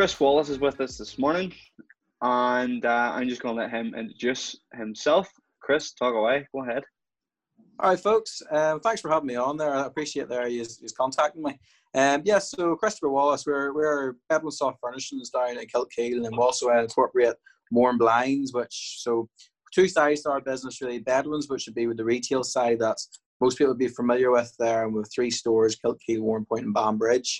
[0.00, 1.52] Chris Wallace is with us this morning,
[2.22, 5.28] and uh, I'm just going to let him introduce himself.
[5.60, 6.48] Chris, talk away.
[6.54, 6.84] Go ahead.
[7.78, 8.40] All right, folks.
[8.50, 9.74] Um, thanks for having me on there.
[9.74, 10.64] I appreciate there you
[10.96, 11.50] contacting me.
[11.94, 16.34] Um, yes, yeah, so Christopher Wallace, we're we're Bedwin Soft Furnishings down in Kilkeel, and
[16.34, 17.34] we also incorporate
[17.70, 19.28] Moran Blinds, which so
[19.74, 21.00] two sides to our business really.
[21.00, 22.96] Bedwins, which would be with the retail side that
[23.42, 27.38] most people would be familiar with there, and with three stores: Kilkeel, Warrenpoint, and Banbridge.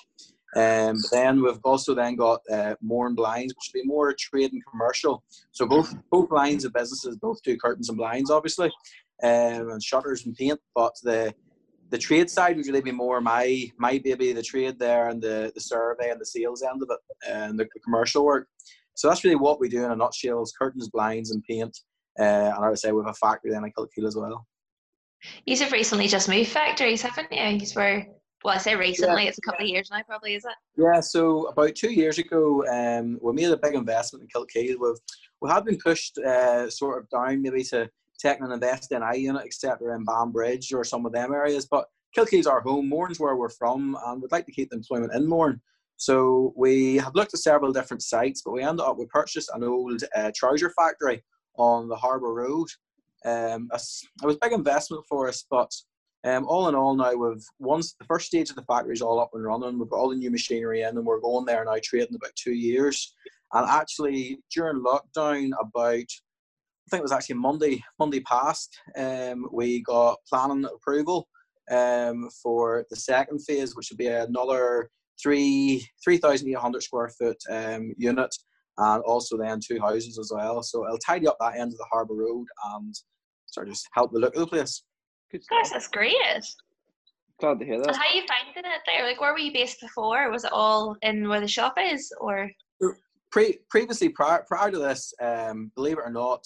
[0.56, 4.64] Um, then we've also then got uh, Moran Blinds, which would be more trade and
[4.66, 5.22] commercial.
[5.52, 8.68] So both both lines of businesses both do curtains and blinds, obviously,
[9.22, 10.58] um, and shutters and paint.
[10.74, 11.32] But the
[11.90, 15.52] the trade side would really be more my my baby, the trade there and the
[15.54, 18.48] the survey and the sales end of it, and the, commercial work.
[18.94, 21.76] So that's really what we do in a nutshell: is curtains, blinds, and paint.
[22.18, 24.46] Uh, and I would say we have a factory then in Kilkeel as well.
[25.46, 27.42] You have recently just moved factories, haven't you?
[27.42, 28.06] You were
[28.42, 29.28] well, I say recently, yeah.
[29.28, 30.52] it's a couple of years now, probably, is it?
[30.76, 34.76] Yeah, so about two years ago, um, we made a big investment in Kilkeel.
[34.80, 34.98] We've
[35.40, 37.88] we have been pushed uh, sort of down maybe to
[38.20, 41.66] take and invest in I unit, etc., in Banbridge or some of them areas.
[41.66, 45.14] But Kilkeel's our home, Mourne's where we're from, and we'd like to keep the employment
[45.14, 45.60] in Mourne.
[45.96, 49.64] So we have looked at several different sites, but we ended up we purchased an
[49.64, 51.22] old uh, trouser factory
[51.56, 52.68] on the Harbour Road.
[53.24, 55.70] Um, it was a big investment for us, but
[56.24, 59.20] um, all in all, now we've once the first stage of the factory is all
[59.20, 59.78] up and running.
[59.78, 62.52] We've got all the new machinery in, and we're going there now trading about two
[62.52, 63.14] years.
[63.52, 66.04] And actually, during lockdown, about
[66.90, 71.28] I think it was actually Monday Monday past, um, we got planning approval
[71.70, 74.90] um, for the second phase, which would be another
[75.22, 78.34] three three thousand eight hundred square foot um, unit,
[78.76, 80.62] and also then two houses as well.
[80.62, 82.94] So it'll tidy up that end of the harbour road and
[83.46, 84.82] sort of just help the look of the place.
[85.30, 86.14] Good Gosh, that's great.
[87.40, 87.88] Glad to hear that.
[87.88, 89.06] And how you finding it there?
[89.06, 90.30] Like, where were you based before?
[90.30, 92.50] Was it all in where the shop is, or?
[93.30, 96.44] Pre- previously, prior, prior to this, um, believe it or not,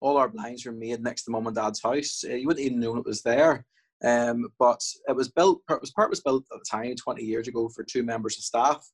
[0.00, 2.22] all our blinds were made next to mum and dad's house.
[2.28, 3.64] Uh, you wouldn't even know it was there.
[4.04, 7.68] Um, but it was built, it was purpose built at the time, 20 years ago,
[7.68, 8.86] for two members of staff.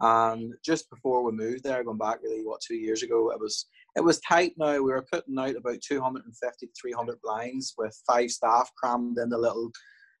[0.00, 3.66] And just before we moved there, going back really what two years ago, it was
[3.96, 4.52] it was tight.
[4.56, 9.30] Now we were putting out about 250 to 300 blinds with five staff crammed in
[9.30, 9.70] the little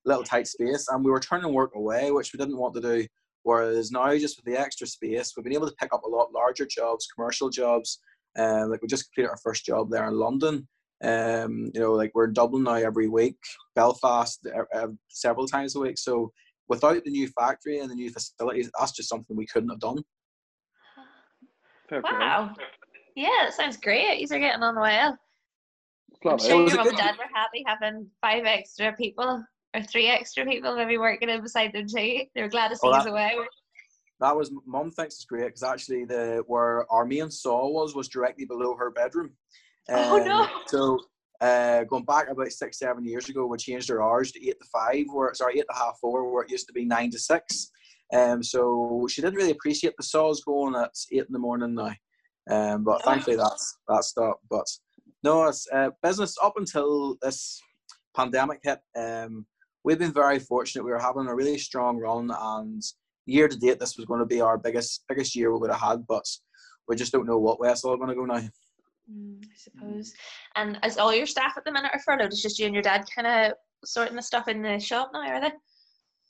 [0.04, 3.06] little tight space, and we were turning work away, which we didn't want to do.
[3.42, 6.32] Whereas now, just with the extra space, we've been able to pick up a lot
[6.32, 8.00] larger jobs, commercial jobs.
[8.38, 10.66] Um, like we just completed our first job there in London.
[11.02, 13.36] Um, you know, like we're in Dublin now every week,
[13.74, 15.98] Belfast uh, several times a week.
[15.98, 16.32] So
[16.68, 20.02] without the new factory and the new facilities, that's just something we couldn't have done.
[21.90, 22.54] Wow.
[23.16, 24.20] Yeah, that sounds great.
[24.20, 25.18] You're getting on well.
[26.24, 29.42] I'm sure your mum and dad were happy having five extra people
[29.74, 32.20] or three extra people maybe working in beside them too.
[32.34, 33.32] They were glad to see oh, us away.
[34.20, 38.08] That was mum thinks it's great because actually the where our main saw was was
[38.08, 39.32] directly below her bedroom.
[39.88, 40.42] Um, oh no!
[40.42, 40.98] Um, so
[41.40, 44.66] uh, going back about six, seven years ago, we changed our hours to eight to
[44.70, 47.70] five, or sorry, eight to half four, where it used to be nine to six.
[48.12, 51.92] Um, so she didn't really appreciate the saws going at eight in the morning now.
[52.50, 54.44] Um, but thankfully that's that stopped.
[54.48, 54.66] But
[55.22, 57.60] no, it's uh, business up until this
[58.16, 58.78] pandemic hit.
[58.96, 59.46] Um,
[59.84, 60.84] we've been very fortunate.
[60.84, 62.82] We were having a really strong run, and
[63.26, 65.80] year to date, this was going to be our biggest biggest year we would have
[65.80, 66.06] had.
[66.06, 66.24] But
[66.88, 68.42] we just don't know what way it's all going to go now.
[69.12, 70.14] Mm, I suppose.
[70.56, 72.82] And as all your staff at the minute are furloughed, it's just you and your
[72.82, 73.52] dad kind of
[73.84, 75.52] sorting the stuff in the shop now, are they?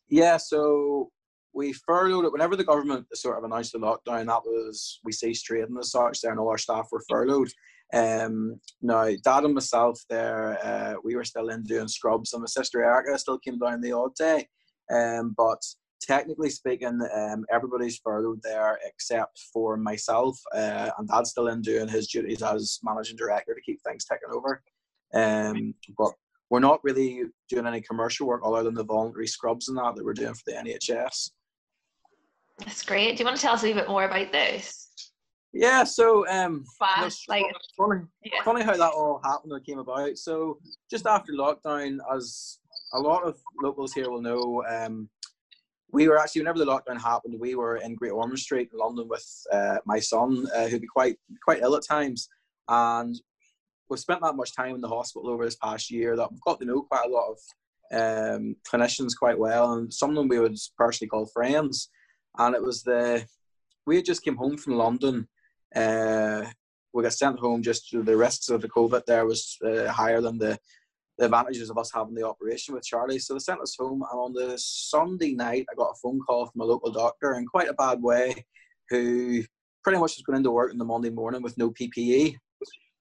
[0.08, 1.10] Yeah, so
[1.56, 4.26] we furloughed it whenever the government sort of announced the lockdown.
[4.26, 6.20] That was we ceased trading as such.
[6.20, 7.48] There, and all our staff were furloughed.
[7.94, 12.46] Um, now, Dad and myself, there, uh, we were still in doing scrubs, and my
[12.46, 14.46] sister Erica still came down the odd day.
[14.92, 15.62] Um, but
[16.00, 21.88] technically speaking, um, everybody's furloughed there except for myself, uh, and Dad's still in doing
[21.88, 24.62] his duties as managing director to keep things ticking over.
[25.14, 26.12] Um, but
[26.50, 30.04] we're not really doing any commercial work other than the voluntary scrubs and that that
[30.04, 31.30] we're doing for the NHS.
[32.58, 33.16] That's great.
[33.16, 34.86] Do you want to tell us a little bit more about this?
[35.52, 37.44] Yeah, so um, Fast, like
[37.78, 38.42] funny, yeah.
[38.44, 40.18] funny how that all happened and came about.
[40.18, 40.58] So
[40.90, 42.58] just after lockdown, as
[42.92, 45.08] a lot of locals here will know, um,
[45.92, 49.08] we were actually whenever the lockdown happened, we were in Great Ormond Street in London
[49.08, 52.28] with uh, my son, uh, who'd be quite quite ill at times,
[52.68, 53.18] and
[53.88, 56.58] we've spent that much time in the hospital over this past year that we've got
[56.60, 57.38] to know quite a lot of
[57.92, 61.88] um, clinicians quite well, and some of them we would personally call friends
[62.38, 63.24] and it was the
[63.86, 65.28] we had just came home from London.
[65.74, 66.44] Uh,
[66.92, 70.38] we got sent home just the risks of the COVID there was uh, higher than
[70.38, 70.58] the,
[71.18, 73.18] the advantages of us having the operation with Charlie.
[73.18, 76.46] So they sent us home, and on the Sunday night, I got a phone call
[76.46, 78.44] from a local doctor in quite a bad way,
[78.90, 79.42] who
[79.84, 82.36] pretty much just going into work in the Monday morning with no PPE.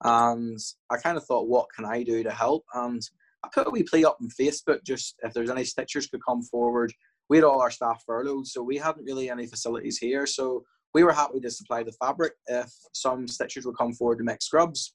[0.03, 0.59] And
[0.91, 2.63] I kind of thought, what can I do to help?
[2.73, 3.01] And
[3.43, 6.43] I put a wee plea up on Facebook just if there's any stitchers could come
[6.43, 6.93] forward.
[7.29, 10.25] We had all our staff furloughed, so we hadn't really any facilities here.
[10.25, 10.63] So
[10.93, 14.41] we were happy to supply the fabric if some stitchers would come forward to make
[14.41, 14.93] scrubs.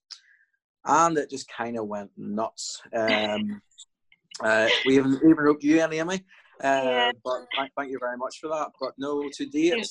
[0.85, 2.81] And it just kind of went nuts.
[2.97, 3.61] Um,
[4.45, 6.25] uh, we even, even wrote you, Annie, Amy.
[6.63, 7.13] Uh, yeah.
[7.25, 8.69] But thank, thank, you very much for that.
[8.81, 9.87] But no, to date,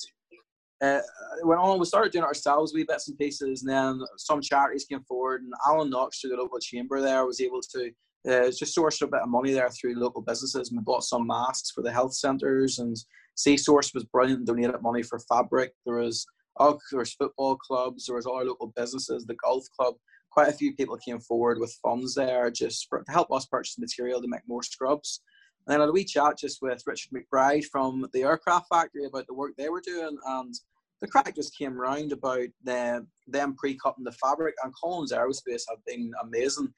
[0.82, 1.02] uh,
[1.44, 1.80] went on.
[1.80, 5.42] We started doing it ourselves, wee bits and pieces, and then some charities came forward,
[5.44, 7.92] and Alan Knox through the local chamber there was able to
[8.28, 10.70] uh, just sourced a bit of money there through local businesses.
[10.70, 12.98] And we bought some masks for the health centres, and
[13.36, 15.74] C Source was brilliant and donated money for fabric.
[15.86, 16.26] There was
[16.60, 19.96] oh, there was football clubs, there was all our local businesses, the golf club.
[20.32, 23.80] Quite a few people came forward with funds there just for, to help us purchase
[23.80, 25.22] material to make more scrubs.
[25.66, 29.06] And then I had a wee chat just with Richard McBride from the aircraft factory
[29.06, 30.54] about the work they were doing, and
[31.02, 34.56] the crack just came round about the, them pre-cutting the fabric.
[34.64, 36.74] And Collins Aerospace have been amazing.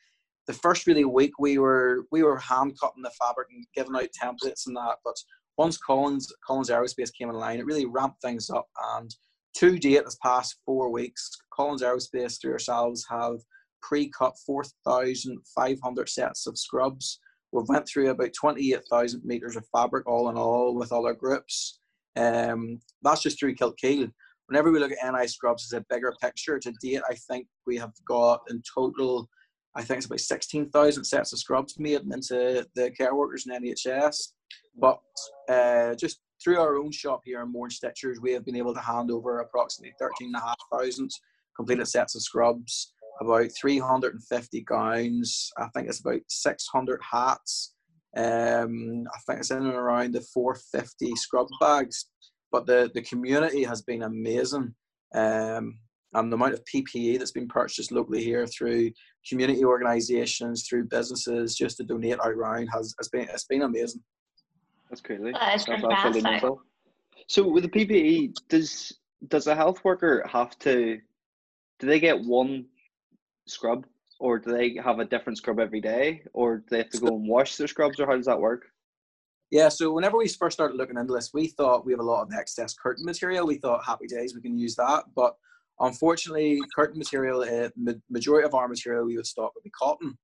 [0.47, 4.09] The first really week we were we were hand cutting the fabric and giving out
[4.21, 5.15] templates and that, but
[5.57, 8.67] once Collins Collins Aerospace came online, it really ramped things up.
[8.95, 9.13] And
[9.57, 13.35] to date, this past four weeks, Collins Aerospace through ourselves have
[13.81, 17.19] pre-cut 4,500 sets of scrubs
[17.51, 21.79] We've went through about 28,000 metres of fabric all in all with all our groups.
[22.15, 24.11] Um, that's just through Kilkeel.
[24.47, 27.77] Whenever we look at NI Scrubs as a bigger picture, to date, I think we
[27.77, 29.29] have got in total,
[29.75, 34.33] I think it's about 16,000 sets of scrubs made into the care workers in NHS.
[34.77, 34.99] But
[35.49, 38.81] uh, just through our own shop here in Mourne Stitchers, we have been able to
[38.81, 41.09] hand over approximately 13,500
[41.55, 45.51] completed sets of scrubs about 350 gowns.
[45.57, 47.75] I think it's about 600 hats.
[48.17, 52.07] Um, I think it's in and around the 450 scrub bags.
[52.51, 54.73] But the, the community has been amazing.
[55.13, 55.79] Um,
[56.13, 58.91] and the amount of PPE that's been purchased locally here through
[59.27, 64.01] community organisations, through businesses, just to donate out round has, has been it's been amazing.
[64.89, 65.31] That's crazy.
[65.31, 66.45] That is That's
[67.27, 68.93] So with the PPE, does
[69.27, 70.99] does a health worker have to
[71.79, 72.65] do they get one
[73.47, 73.85] scrub,
[74.19, 77.15] or do they have a different scrub every day, or do they have to go
[77.15, 78.65] and wash their scrubs, or how does that work?
[79.49, 82.21] Yeah, so whenever we first started looking into this, we thought we have a lot
[82.21, 83.45] of excess curtain material.
[83.45, 85.35] We thought happy days we can use that, but
[85.81, 87.69] unfortunately, curtain material, uh,
[88.09, 90.17] majority of our material we would stock would be cotton,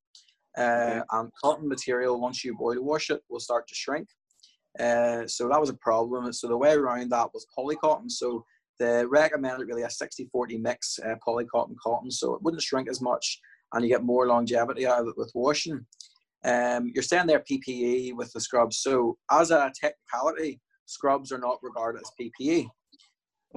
[0.58, 4.08] uh, and cotton material once you boil wash it will start to shrink.
[4.80, 6.32] Uh, so that was a problem.
[6.34, 8.12] So the way around that was polycotton.
[8.12, 8.46] So
[8.80, 13.40] the recommended really a 60-40 mix uh, polycotton cotton, so it wouldn't shrink as much,
[13.74, 15.86] and you get more longevity out of it with washing.
[16.44, 18.78] Um, you're saying there PPE with the scrubs.
[18.78, 22.68] So as a technicality, scrubs are not regarded as PPE.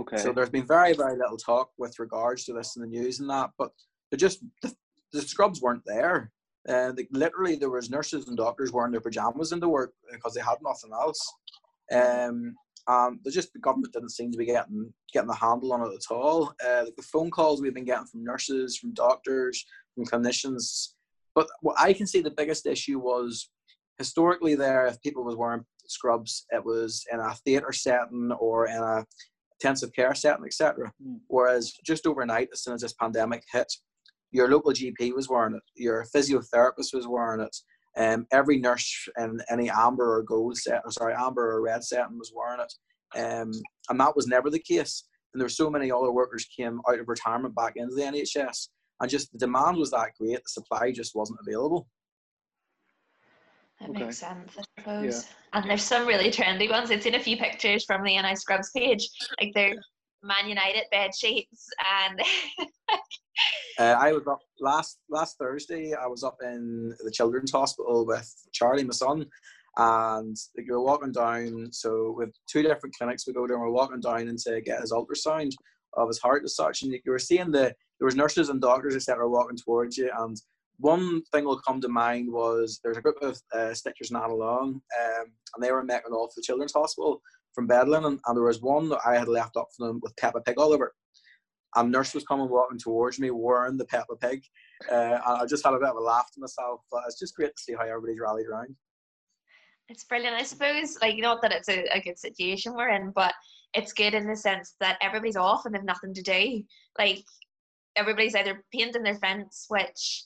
[0.00, 0.16] Okay.
[0.16, 3.28] So there's been very very little talk with regards to this in the news and
[3.30, 3.70] that, but
[4.10, 4.74] they're just the,
[5.12, 6.32] the scrubs weren't there.
[6.68, 10.42] Uh, they, literally, there was nurses and doctors wearing their pajamas into work because they
[10.42, 11.20] had nothing else.
[11.90, 12.54] Um,
[12.86, 16.14] um, just the government didn't seem to be getting getting the handle on it at
[16.14, 16.52] all.
[16.64, 19.64] Uh, the phone calls we've been getting from nurses, from doctors,
[19.94, 20.94] from clinicians.
[21.34, 23.50] But what I can see the biggest issue was
[23.98, 28.76] historically there, if people was wearing scrubs, it was in a theatre setting or in
[28.76, 29.04] a
[29.60, 30.92] intensive care setting, etc.
[31.04, 31.20] Mm.
[31.28, 33.72] Whereas just overnight, as soon as this pandemic hit,
[34.30, 37.56] your local GP was wearing it, your physiotherapist was wearing it,
[37.96, 42.18] um, every nurse in any amber or gold set, or sorry, amber or red setting
[42.18, 43.50] was wearing it, um,
[43.88, 45.04] and that was never the case.
[45.32, 48.68] And there were so many other workers came out of retirement back into the NHS,
[49.00, 51.88] and just the demand was that great, the supply just wasn't available.
[53.80, 54.04] That okay.
[54.04, 55.26] makes sense, I suppose.
[55.26, 55.58] Yeah.
[55.60, 56.90] And there's some really trendy ones.
[56.90, 59.08] I've seen a few pictures from the NI Scrubs page.
[59.40, 59.76] Like they're
[60.22, 61.68] Man United bed sheets
[62.04, 62.20] and
[63.78, 65.94] uh, I was up last last Thursday.
[65.94, 69.26] I was up in the Children's Hospital with Charlie, my son,
[69.76, 71.68] and like, we were walking down.
[71.72, 73.60] So with two different clinics, we go down.
[73.60, 75.52] We're walking down and to get his ultrasound
[75.94, 78.96] of his heart as such, and you were seeing the there was nurses and doctors
[78.96, 79.28] etc.
[79.28, 80.36] walking towards you, and
[80.80, 84.80] one thing will come to mind was there's a group of uh, stitchers not along,
[85.00, 87.20] um, and they were met making off the Children's Hospital
[87.54, 90.16] from Bedwin, and, and, there was one that I had left up for them with
[90.16, 90.94] Peppa Pig all over.
[91.76, 94.42] And nurse was coming walking towards me wearing the Peppa Pig,
[94.90, 96.80] uh, and I just had a bit of a laugh to myself.
[96.90, 98.74] But it's just great to see how everybody's rallied around.
[99.88, 100.36] It's brilliant.
[100.36, 103.34] I suppose, like, not that it's a, a good situation we're in, but
[103.74, 106.62] it's good in the sense that everybody's off and they've nothing to do.
[106.98, 107.24] Like,
[107.96, 110.24] everybody's either painting their fence, which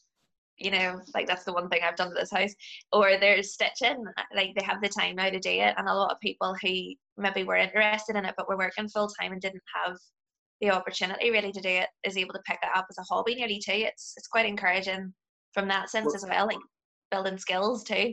[0.59, 2.55] you know, like that's the one thing I've done at this house,
[2.93, 5.75] or they're stitching, like they have the time now to do it.
[5.77, 9.09] And a lot of people who maybe were interested in it but were working full
[9.21, 9.97] time and didn't have
[10.61, 13.35] the opportunity really to do it is able to pick it up as a hobby
[13.35, 13.73] nearly too.
[13.73, 15.13] It's it's quite encouraging
[15.53, 16.59] from that sense well, as well, like
[17.11, 18.13] building skills too.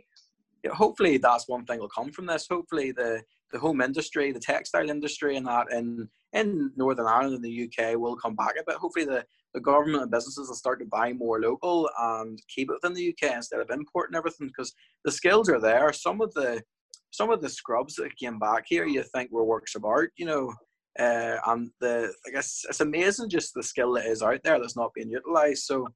[0.64, 2.48] Yeah, hopefully that's one thing will come from this.
[2.50, 3.22] Hopefully the
[3.52, 7.98] the home industry, the textile industry, and that in in Northern Ireland and the UK
[7.98, 8.78] will come back a bit.
[8.78, 12.78] Hopefully the the government and businesses will start to buy more local and keep it
[12.82, 14.74] within the UK instead of importing everything because
[15.06, 15.92] the skills are there.
[15.94, 16.62] Some of the
[17.14, 20.26] some of the scrubs that came back here, you think were works of art, you
[20.26, 20.54] know,
[20.98, 24.78] uh, and the I guess it's amazing just the skill that is out there that's
[24.78, 25.66] not being utilised.
[25.66, 25.88] So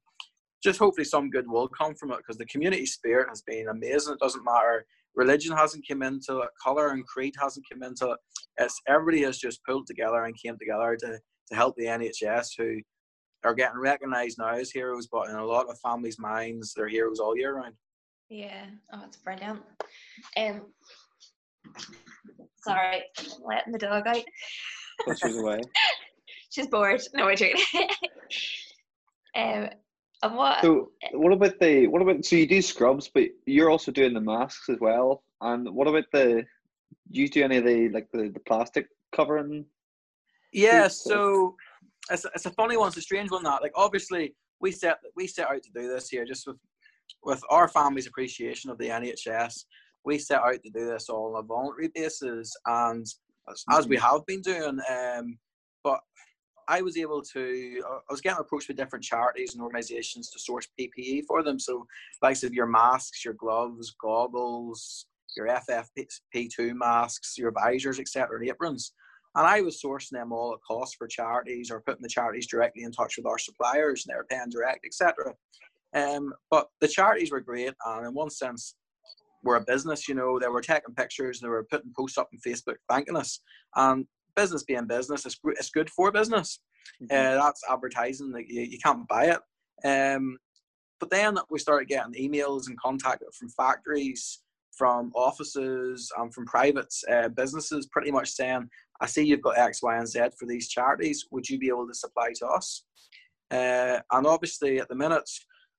[0.62, 4.14] just hopefully some good will come from it because the community spirit has been amazing.
[4.14, 4.84] It doesn't matter
[5.14, 8.18] religion hasn't come into it, color and creed hasn't come into it.
[8.58, 12.80] It's everybody has just pulled together and came together to to help the NHS who
[13.46, 17.20] are getting recognised now as heroes, but in a lot of families' minds, they're heroes
[17.20, 17.74] all year round.
[18.28, 19.60] Yeah, oh, it's brilliant.
[20.36, 20.62] Um,
[22.64, 23.04] sorry,
[23.44, 24.24] letting the dog out.
[25.22, 25.60] She's away.
[26.50, 27.02] She's bored.
[27.14, 27.62] No, we're joking.
[29.36, 29.68] um,
[30.22, 30.62] and what?
[30.62, 32.24] So, what about the what about?
[32.24, 35.22] So you do scrubs, but you're also doing the masks as well.
[35.40, 36.44] And what about the?
[37.12, 39.66] Do you do any of the like the, the plastic covering?
[40.52, 40.88] Yeah.
[40.88, 41.54] So
[42.10, 42.88] it's, it's a funny one.
[42.88, 43.42] It's a strange one.
[43.42, 46.58] That like obviously we set we set out to do this here just with
[47.22, 49.64] with our family's appreciation of the NHS.
[50.04, 53.04] We set out to do this all on a voluntary basis, and
[53.70, 54.78] as, we have been doing.
[54.90, 55.38] Um,
[55.82, 56.00] but
[56.68, 60.68] I was able to, I was getting approached by different charities and organisations to source
[60.78, 61.58] PPE for them.
[61.58, 61.86] So,
[62.22, 68.92] likes of your masks, your gloves, goggles, your FFP2 masks, your visors, etc., and aprons.
[69.36, 72.84] And I was sourcing them all at cost for charities or putting the charities directly
[72.84, 75.34] in touch with our suppliers and they were paying direct, etc.
[75.94, 78.74] Um, but the charities were great, and in one sense,
[79.42, 80.08] we're a business.
[80.08, 83.40] You know, they were taking pictures, they were putting posts up on Facebook thanking us.
[83.76, 86.60] And business being business, it's, it's good for business.
[87.02, 87.14] Mm-hmm.
[87.14, 89.40] Uh, that's advertising that you, you can't buy it.
[89.84, 90.38] Um,
[90.98, 94.42] but then we started getting emails and contact from factories,
[94.76, 98.68] from offices, and from private uh, businesses, pretty much saying,
[99.00, 101.26] "I see you've got X, Y, and Z for these charities.
[101.30, 102.84] Would you be able to supply to us?"
[103.50, 105.28] Uh, and obviously, at the minute,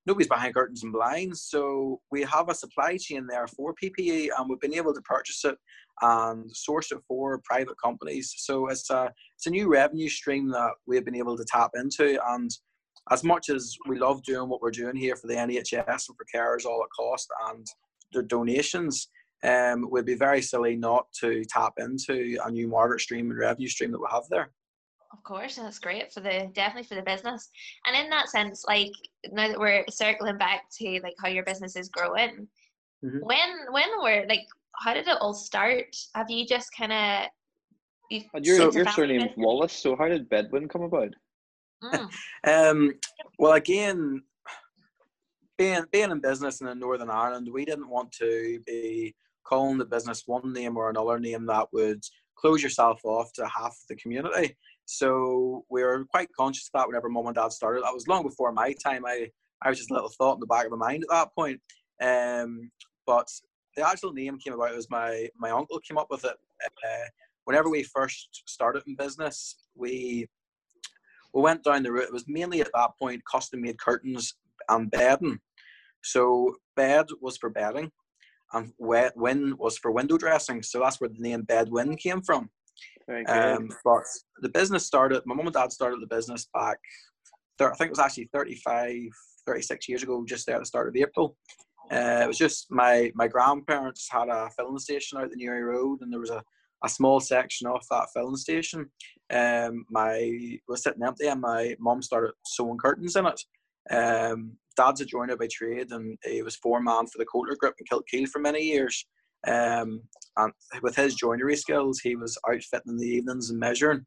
[0.06, 1.44] nobody's behind curtains and blinds.
[1.44, 5.44] So we have a supply chain there for PPE, and we've been able to purchase
[5.46, 5.58] it
[6.02, 8.34] and source it for private companies.
[8.38, 12.20] So it's a it's a new revenue stream that we've been able to tap into.
[12.30, 12.50] And
[13.12, 16.26] as much as we love doing what we're doing here for the NHS and for
[16.34, 17.66] carers all at cost and
[18.14, 19.10] their donations,
[19.44, 23.68] um, we'd be very silly not to tap into a new market stream and revenue
[23.68, 24.52] stream that we have there.
[25.14, 27.50] Of course, and that's great for the definitely for the business.
[27.86, 28.92] And in that sense, like
[29.32, 32.48] now that we're circling back to like how your business is growing,
[33.04, 33.20] mm-hmm.
[33.22, 35.96] when when were like how did it all start?
[36.14, 37.30] Have you just kind of
[38.12, 41.14] you your your surname is Wallace, so how did Bedwin come about?
[41.84, 42.10] Mm.
[42.72, 42.94] um,
[43.40, 44.24] well, again,
[45.58, 49.16] being being in business in Northern Ireland, we didn't want to be
[49.48, 52.04] calling the business one name or another name that would
[52.36, 54.56] close yourself off to half the community.
[54.86, 57.84] So we were quite conscious of that whenever mum and dad started.
[57.84, 59.06] That was long before my time.
[59.06, 59.28] I,
[59.62, 61.60] I was just a little thought in the back of my mind at that point.
[62.02, 62.72] Um,
[63.06, 63.28] but
[63.76, 66.36] the actual name came about as my, my uncle came up with it.
[66.66, 67.08] Uh,
[67.46, 70.28] whenever we first started in business, we
[71.34, 72.06] we went down the route.
[72.06, 74.36] It was mainly at that point custom made curtains
[74.70, 75.40] and bedding.
[76.04, 77.92] So bed was for bedding,
[78.54, 80.64] and win was for window dressing.
[80.64, 82.50] So that's where the name Bedwin came from.
[83.28, 84.04] Um, but
[84.42, 86.78] the business started, my mum and dad started the business back,
[87.60, 88.94] I think it was actually 35,
[89.46, 91.36] 36 years ago, just there at the start of April.
[91.92, 96.00] Uh, it was just my, my grandparents had a filling station out the Newry Road,
[96.02, 96.44] and there was a,
[96.84, 98.90] a small section off that filling station.
[99.32, 103.42] Um, my was sitting empty, and my mum started sewing curtains in it.
[103.90, 107.86] Um, dad's a joiner by trade, and he was foreman for the Coulter Group in
[107.86, 109.06] Kilkeel for many years.
[109.48, 110.02] Um,
[110.38, 114.06] and with his joinery skills, he was outfitting in the evenings and measuring.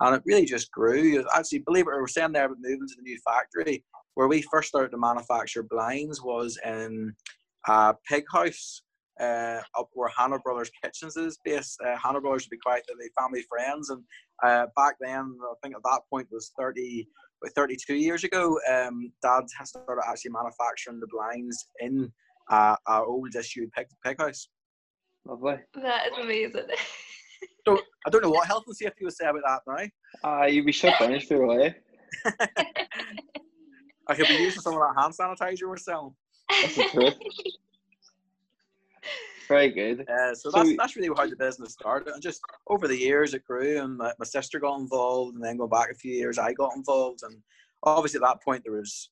[0.00, 1.24] And it really just grew.
[1.34, 4.42] Actually, believe it or we're saying there about moving to the new factory, where we
[4.42, 7.14] first started to manufacture blinds was in
[7.68, 8.82] a pig house
[9.20, 11.80] uh, up where Hannah Brothers Kitchens is based.
[11.84, 13.90] Uh, Hannah Brothers would be quite the family friends.
[13.90, 14.02] And
[14.42, 17.06] uh, back then, I think at that point was 30,
[17.50, 22.12] 32 years ago, um, Dad has started actually manufacturing the blinds in
[22.50, 24.48] uh, our old disused pig, pig house.
[25.26, 25.56] Lovely.
[25.74, 26.66] That is amazing.
[27.66, 29.86] so I don't know what health and safety would say about that now.
[30.24, 31.74] Ah, uh, you'd be shut down straight away.
[34.08, 36.14] I could be using some of that hand sanitizer we're selling.
[36.50, 37.14] That's the truth.
[39.52, 40.08] Very good.
[40.08, 42.12] Uh, so, so that's, that's really how the business started.
[42.14, 45.58] And just over the years, it grew, and my, my sister got involved, and then
[45.58, 47.36] going back a few years, I got involved, and
[47.82, 49.10] obviously at that point there was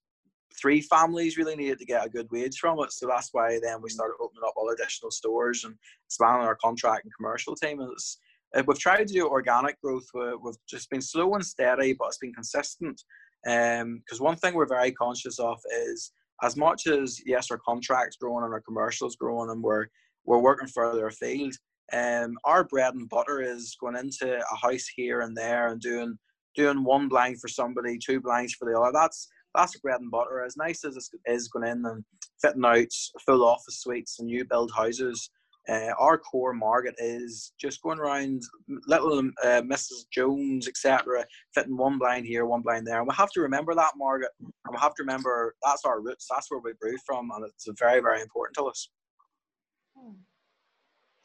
[0.61, 2.91] three families really needed to get a good wage from it.
[2.93, 5.75] So that's why then we started opening up all additional stores and
[6.07, 7.81] expanding our contract and commercial team.
[7.93, 8.19] It's,
[8.57, 10.07] uh, we've tried to do organic growth.
[10.15, 13.01] We've just been slow and steady, but it's been consistent.
[13.45, 18.17] Because um, one thing we're very conscious of is as much as yes, our contracts
[18.17, 19.87] growing and our commercials growing, and we're
[20.31, 21.55] we're working further afield.
[21.93, 26.17] Um, our bread and butter is going into a house here and there and doing
[26.55, 28.93] doing one blind for somebody, two blinds for the other.
[28.95, 30.45] That's that's bread and butter.
[30.45, 32.05] As nice as it is going in and
[32.41, 32.87] fitting out
[33.27, 35.31] full office suites and new build houses,
[35.69, 38.41] uh, our core market is just going around
[38.87, 40.05] little uh, Mrs.
[40.13, 41.25] Jones, etc.,
[41.57, 42.99] fitting one blind here, one blind there.
[43.01, 46.29] And we have to remember that market, and we have to remember that's our roots.
[46.31, 48.89] That's where we grew from, and it's very, very important to us.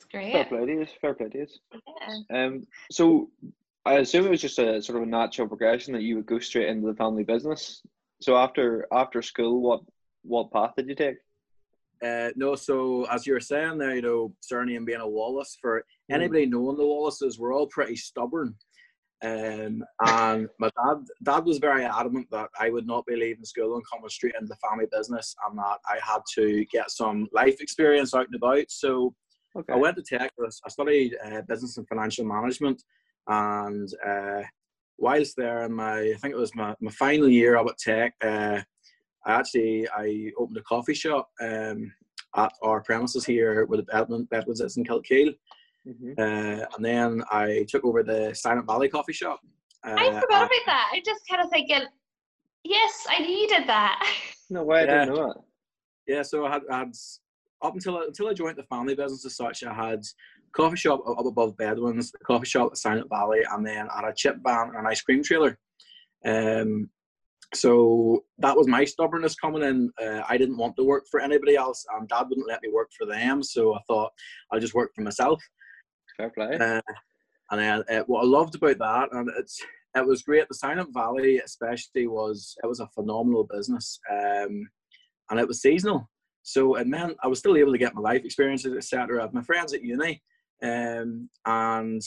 [0.05, 0.31] It's great.
[0.31, 1.47] Fair play to Fair play to
[2.31, 2.45] Yeah.
[2.45, 2.67] Um.
[2.91, 3.29] So
[3.85, 6.39] I assume it was just a sort of a natural progression that you would go
[6.39, 7.81] straight into the family business.
[8.21, 9.81] So after after school, what
[10.23, 11.17] what path did you take?
[12.03, 15.79] Uh, no, so as you were saying there, you know, and being a Wallace, for
[15.79, 16.15] mm.
[16.15, 18.55] anybody knowing the Wallaces, we're all pretty stubborn.
[19.23, 23.75] Um, and my dad, dad was very adamant that I would not be leaving school
[23.75, 27.61] and coming straight into the family business, and that I had to get some life
[27.61, 28.69] experience out and about.
[28.69, 29.15] So
[29.55, 29.73] okay.
[29.73, 30.31] I went to Tech.
[30.39, 32.81] I studied uh, business and financial management,
[33.27, 34.41] and uh,
[34.97, 38.13] whilst there in my, I think it was my, my final year up at Tech,
[38.23, 38.61] uh,
[39.25, 41.91] I actually I opened a coffee shop um,
[42.35, 45.33] at our premises here with Edmund Bedwoods it's in Kilkeel.
[45.87, 46.13] Mm-hmm.
[46.17, 49.39] Uh, and then I took over the Silent Valley coffee shop.
[49.85, 50.91] Uh, I forgot about that.
[50.93, 51.83] I just kind of thinking,
[52.63, 53.99] yes, I needed that.
[54.47, 55.41] No way, I didn't know that.
[56.05, 56.91] Yeah, so I had, I had
[57.65, 60.03] up until until I joined the family business as such, I had
[60.53, 64.09] coffee shop up above Bedwins, the coffee shop at Silent Valley, and then I had
[64.09, 65.57] a chip van and an ice cream trailer.
[66.25, 66.89] Um,
[67.53, 69.91] so that was my stubbornness coming in.
[70.01, 72.89] Uh, I didn't want to work for anybody else, and Dad wouldn't let me work
[72.97, 73.43] for them.
[73.43, 74.11] So I thought
[74.51, 75.41] I'll just work for myself.
[76.17, 76.57] Fair play.
[76.57, 76.81] Uh,
[77.51, 79.59] and then uh, what I loved about that, and it's
[79.95, 80.47] it was great.
[80.47, 84.67] The Silent Valley, especially, was it was a phenomenal business, um,
[85.29, 86.09] and it was seasonal.
[86.45, 89.27] So it meant I was still able to get my life experiences, etc.
[89.33, 90.21] My friends at uni,
[90.61, 92.01] um, and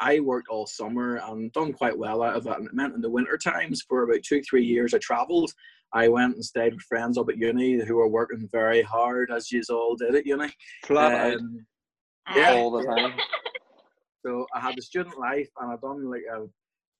[0.00, 2.58] I worked all summer and done quite well out of it.
[2.58, 5.52] And it meant in the winter times for about two, three years I travelled.
[5.92, 9.52] I went and stayed with friends up at uni who were working very hard, as
[9.52, 10.50] you all did at uni.
[10.84, 11.64] Flat um,
[12.34, 12.54] Yeah.
[12.54, 13.16] All the time.
[14.26, 16.46] so I had the student life and I've done like a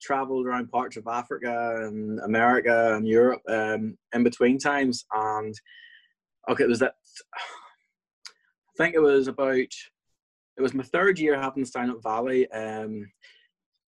[0.00, 5.04] traveled around parts of Africa and America and Europe um, in between times.
[5.12, 5.52] And
[6.48, 6.94] okay, it was that.
[7.34, 9.56] I think it was about
[10.56, 12.50] it was my third year having Silent Valley.
[12.50, 13.10] Um,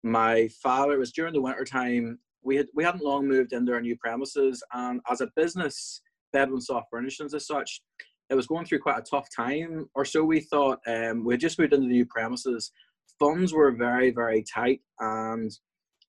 [0.03, 2.19] my father was during the winter time.
[2.43, 6.01] We had we hadn't long moved into our new premises, and as a business,
[6.33, 7.81] Bedwin Soft Furnishings as such,
[8.29, 9.87] it was going through quite a tough time.
[9.95, 10.79] Or so we thought.
[10.87, 12.71] Um, we had just moved into the new premises.
[13.19, 15.51] Funds were very very tight, and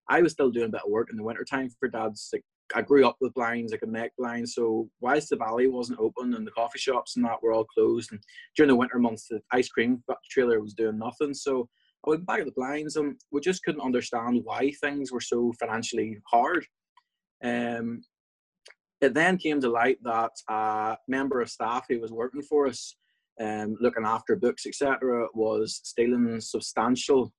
[0.08, 2.44] I was still doing a bit of work in the winter time for Dad's like,
[2.74, 4.54] I grew up with blinds, I could make blinds.
[4.54, 8.12] So whilst the valley wasn't open and the coffee shops and that were all closed,
[8.12, 8.20] and
[8.56, 11.34] during the winter months the ice cream trailer was doing nothing.
[11.34, 11.68] So
[12.06, 15.52] I went back at the blinds and we just couldn't understand why things were so
[15.58, 16.66] financially hard.
[17.42, 18.02] Um,
[19.00, 22.96] it then came to light that a member of staff who was working for us,
[23.40, 27.32] um, looking after books, etc., was stealing substantial,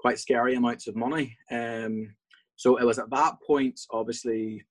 [0.00, 1.36] quite scary amounts of money.
[1.52, 2.14] Um,
[2.58, 4.62] so it was at that point, obviously,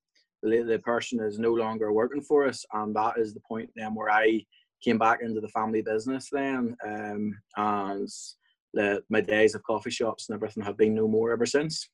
[0.44, 3.96] the, the person is no longer working for us, and that is the point then
[3.96, 4.44] where I
[4.84, 8.10] came back into the family business then, um, and
[8.74, 11.90] the, my days of coffee shops and everything have been no more ever since.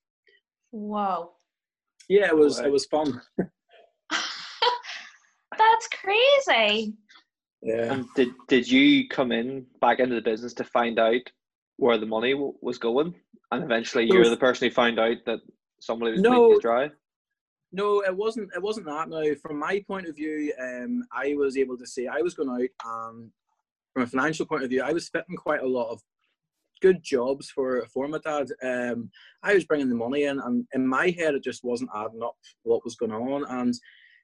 [0.71, 1.34] Wow.
[2.10, 3.21] Yeah, it was it was fun.
[4.10, 6.95] That's crazy.
[7.62, 7.93] Yeah.
[7.93, 11.21] And did did you come in back into the business to find out
[11.77, 13.13] where the money w- was going,
[13.51, 15.39] and eventually you're the person who found out that
[15.84, 16.89] somebody was no, dry?
[17.72, 18.50] No, it wasn't.
[18.56, 19.10] It wasn't that.
[19.10, 22.50] Now, from my point of view, um, I was able to say I was going
[22.50, 23.32] out, and
[23.93, 26.02] from a financial point of view, I was fitting quite a lot of
[26.82, 28.48] good jobs for for my dad.
[28.63, 29.10] Um,
[29.41, 32.36] I was bringing the money in, and in my head, it just wasn't adding up
[32.63, 33.46] what was going on.
[33.50, 33.74] And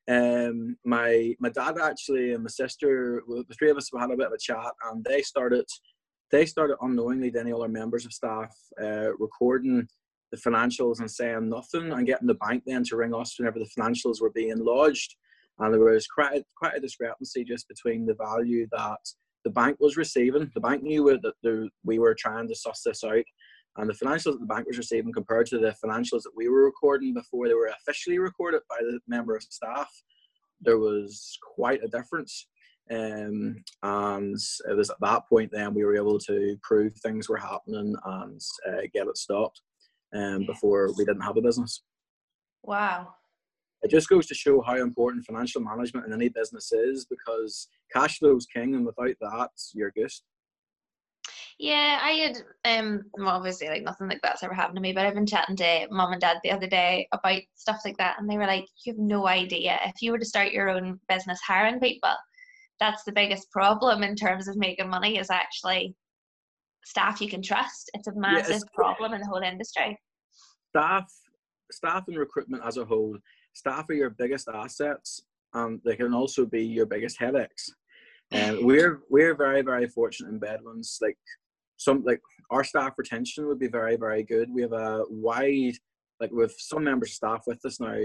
[0.09, 4.17] um, my my dad actually and my sister, the three of us, we had a
[4.17, 5.65] bit of a chat, and they started
[6.31, 9.87] they started unknowingly, then all our members of staff, uh, recording
[10.31, 13.69] the financials and saying nothing and getting the bank then to ring us whenever the
[13.77, 15.15] financials were being lodged.
[15.59, 18.99] And there was quite a, quite a discrepancy just between the value that
[19.43, 20.49] the bank was receiving.
[20.53, 23.23] The bank knew that we were trying to suss this out,
[23.77, 26.63] and the financials that the bank was receiving compared to the financials that we were
[26.63, 29.89] recording before they were officially recorded by the member of staff,
[30.61, 32.47] there was quite a difference.
[32.91, 34.35] Um, and
[34.67, 38.41] it was at that point then we were able to prove things were happening and
[38.67, 39.61] uh, get it stopped
[40.13, 41.83] um, before we didn't have a business.
[42.63, 43.13] Wow.
[43.81, 48.19] It just goes to show how important financial management in any business is because cash
[48.19, 50.23] flow is king, and without that, you're goose.
[51.57, 55.13] Yeah, I had um obviously like nothing like that's ever happened to me, but I've
[55.13, 58.37] been chatting to mom and dad the other day about stuff like that, and they
[58.37, 61.79] were like, "You have no idea if you were to start your own business hiring
[61.79, 62.15] people,
[62.79, 65.95] that's the biggest problem in terms of making money is actually
[66.85, 67.89] staff you can trust.
[67.93, 69.99] It's a massive yeah, problem in the whole industry.
[70.69, 71.11] Staff,
[71.71, 73.17] staff and recruitment as a whole,
[73.53, 75.21] staff are your biggest assets,
[75.53, 77.69] and they can also be your biggest headaches.
[78.31, 80.97] Um, and we're we're very very fortunate in Bedwins.
[81.01, 81.17] Like
[81.77, 84.49] some like our staff retention would be very very good.
[84.51, 85.75] We have a wide
[86.19, 87.95] like with some members of staff with us now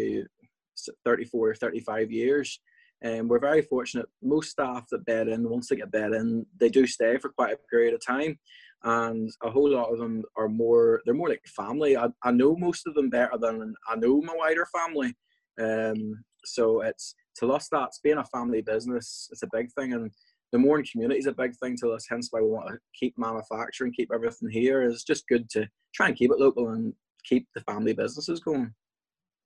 [1.04, 2.60] 34 35 years
[3.04, 4.06] and we're very fortunate.
[4.22, 7.52] Most staff that bed in once they get bed in they do stay for quite
[7.52, 8.36] a period of time.
[8.82, 11.96] And a whole lot of them are more they're more like family.
[11.96, 15.14] I, I know most of them better than i know my wider family.
[15.60, 19.92] Um, so it's to us that's being a family business it's a big thing.
[19.92, 20.10] And
[20.52, 23.18] the Mourne community is a big thing to us, hence why we want to keep
[23.18, 24.82] manufacturing, keep everything here.
[24.82, 28.72] It's just good to try and keep it local and keep the family businesses going.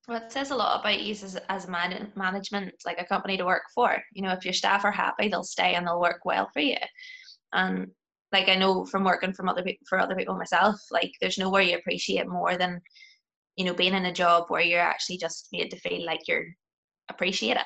[0.09, 3.45] Well, it says a lot about you as, as man- management, like a company to
[3.45, 4.03] work for.
[4.15, 6.79] You know, if your staff are happy, they'll stay and they'll work well for you.
[7.53, 7.89] And
[8.33, 11.77] like I know from working from other for other people myself, like there's nowhere you
[11.77, 12.81] appreciate more than
[13.57, 16.47] you know being in a job where you're actually just made to feel like you're
[17.11, 17.65] appreciated.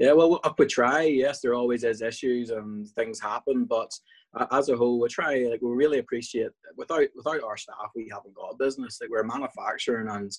[0.00, 1.02] Yeah, well, we try.
[1.02, 3.90] Yes, there always is issues and things happen, but
[4.36, 5.46] uh, as a whole, we try.
[5.50, 6.50] Like we really appreciate.
[6.76, 8.98] Without without our staff, we haven't got a business.
[9.00, 10.30] Like we're manufacturing, and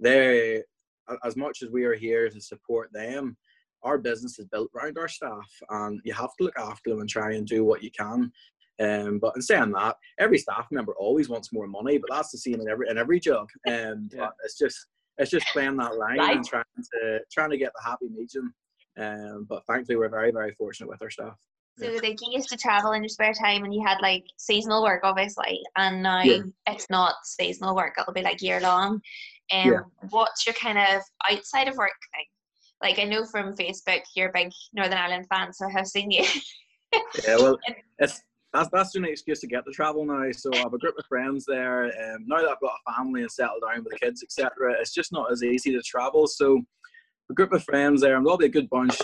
[0.00, 0.62] they,
[1.24, 3.36] as much as we are here to support them,
[3.82, 7.08] our business is built around our staff, and you have to look after them and
[7.08, 8.32] try and do what you can.
[8.80, 12.38] Um, but in saying that, every staff member always wants more money, but that's the
[12.38, 13.48] same in every in every job.
[13.66, 14.28] And um, yeah.
[14.44, 14.86] it's just
[15.18, 18.54] it's just playing that line and trying to trying to get the happy medium
[18.98, 21.38] um, but thankfully, we're very, very fortunate with our staff.
[21.78, 22.00] So yeah.
[22.02, 25.02] like you used to travel in your spare time and you had like seasonal work
[25.04, 26.40] obviously and now yeah.
[26.66, 29.00] it's not seasonal work, it'll be like year long.
[29.50, 30.08] And um, yeah.
[30.10, 32.26] what's your kind of outside of work thing?
[32.82, 36.10] Like I know from Facebook you're a big Northern Ireland fan, so I have seen
[36.10, 36.24] you.
[36.92, 37.58] yeah, well
[37.98, 40.30] it's that's that's an excuse to get to travel now.
[40.32, 41.84] So I have a group of friends there.
[41.84, 44.94] Um, now that I've got a family and settled down with the kids, etc., it's
[44.94, 46.26] just not as easy to travel.
[46.26, 46.62] So
[47.30, 48.96] a group of friends there, and we'll be a good bunch.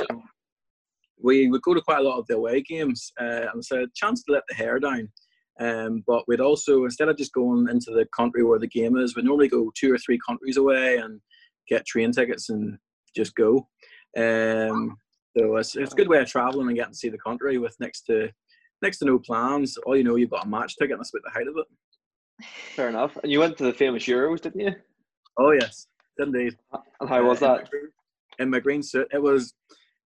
[1.22, 3.86] We would go to quite a lot of the away games, uh, and so a
[3.94, 5.08] chance to let the hair down.
[5.60, 9.14] Um, but we'd also, instead of just going into the country where the game is,
[9.14, 11.20] we'd normally go two or three countries away and
[11.68, 12.76] get train tickets and
[13.14, 13.68] just go.
[14.16, 14.96] Um,
[15.36, 17.76] so it's, it's a good way of traveling and getting to see the country with
[17.80, 18.30] next to
[18.82, 19.76] next to no plans.
[19.86, 22.46] All you know, you've got a match ticket, and that's about the height of it.
[22.74, 23.16] Fair enough.
[23.22, 24.72] And you went to the famous Euros, didn't you?
[25.38, 25.86] Oh yes,
[26.18, 26.56] indeed.
[27.00, 27.68] And how was that?
[28.38, 29.08] in my green suit.
[29.12, 29.54] It was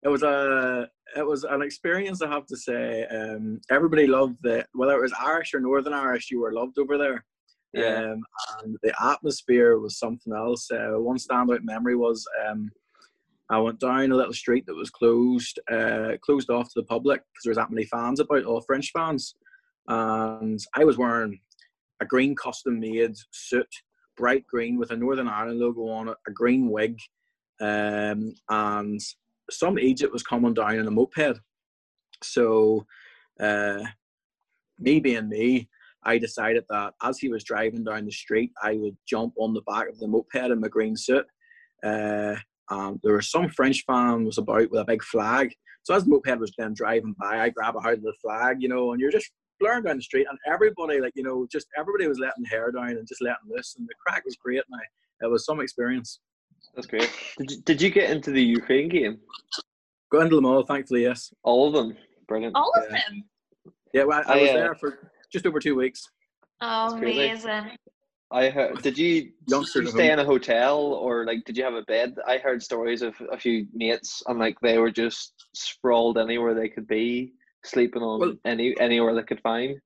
[0.03, 2.23] it was a it was an experience.
[2.23, 3.05] I have to say.
[3.07, 6.31] Um, everybody loved it, whether it was Irish or Northern Irish.
[6.31, 7.25] You were loved over there.
[7.73, 8.13] Yeah.
[8.13, 8.23] Um,
[8.63, 10.71] and the atmosphere was something else.
[10.71, 12.71] Uh, one standout memory was um,
[13.51, 17.21] I went down a little street that was closed, uh, closed off to the public
[17.21, 19.35] because there was that many fans about, all French fans,
[19.87, 21.41] and I was wearing
[22.01, 23.69] a green custom-made suit,
[24.17, 26.99] bright green with a Northern Ireland logo on it, a green wig,
[27.61, 29.01] um, and
[29.51, 31.41] some Egypt was coming down in a moped.
[32.23, 32.87] So,
[33.41, 33.83] uh,
[34.79, 35.69] me being me,
[36.05, 39.63] I decided that as he was driving down the street, I would jump on the
[39.63, 41.27] back of the moped in my green suit.
[41.83, 42.37] Uh,
[42.71, 45.55] and there was some French fan was about with a big flag.
[45.83, 48.61] So as the moped was then driving by, I grab a hold of the flag,
[48.61, 51.67] you know, and you're just blaring down the street, and everybody, like you know, just
[51.77, 54.63] everybody was letting hair down and just letting loose, and the crack was great.
[54.71, 54.79] Now
[55.21, 56.21] it was some experience.
[56.75, 57.11] That's great.
[57.39, 59.19] Did you, did you get into the Ukraine game?
[60.11, 61.33] Got into them all, thankfully, yes.
[61.43, 61.97] All of them?
[62.29, 62.55] Brilliant.
[62.55, 62.99] All of yeah.
[62.99, 63.25] them?
[63.93, 66.09] Yeah, well, I, I was uh, there for just over two weeks.
[66.61, 67.71] Oh, amazing.
[68.31, 68.83] I heard.
[68.83, 72.15] Did you, did you stay in a hotel or like did you have a bed?
[72.27, 76.69] I heard stories of a few mates and like they were just sprawled anywhere they
[76.69, 77.33] could be,
[77.65, 79.81] sleeping on well, any anywhere they could find.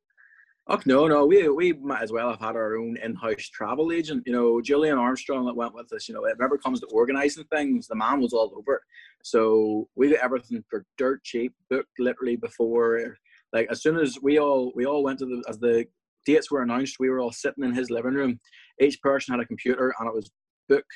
[0.68, 4.22] Oh no, no, we we might as well have had our own in-house travel agent.
[4.27, 6.09] You know, Julian Armstrong that went with us.
[6.09, 8.75] You know, if ever comes to organising things, the man was all over.
[8.75, 8.83] It.
[9.25, 13.16] So we got everything for dirt cheap, booked literally before.
[13.53, 15.85] Like as soon as we all we all went to the as the
[16.25, 18.38] dates were announced, we were all sitting in his living room.
[18.81, 20.31] Each person had a computer, and it was
[20.68, 20.87] booked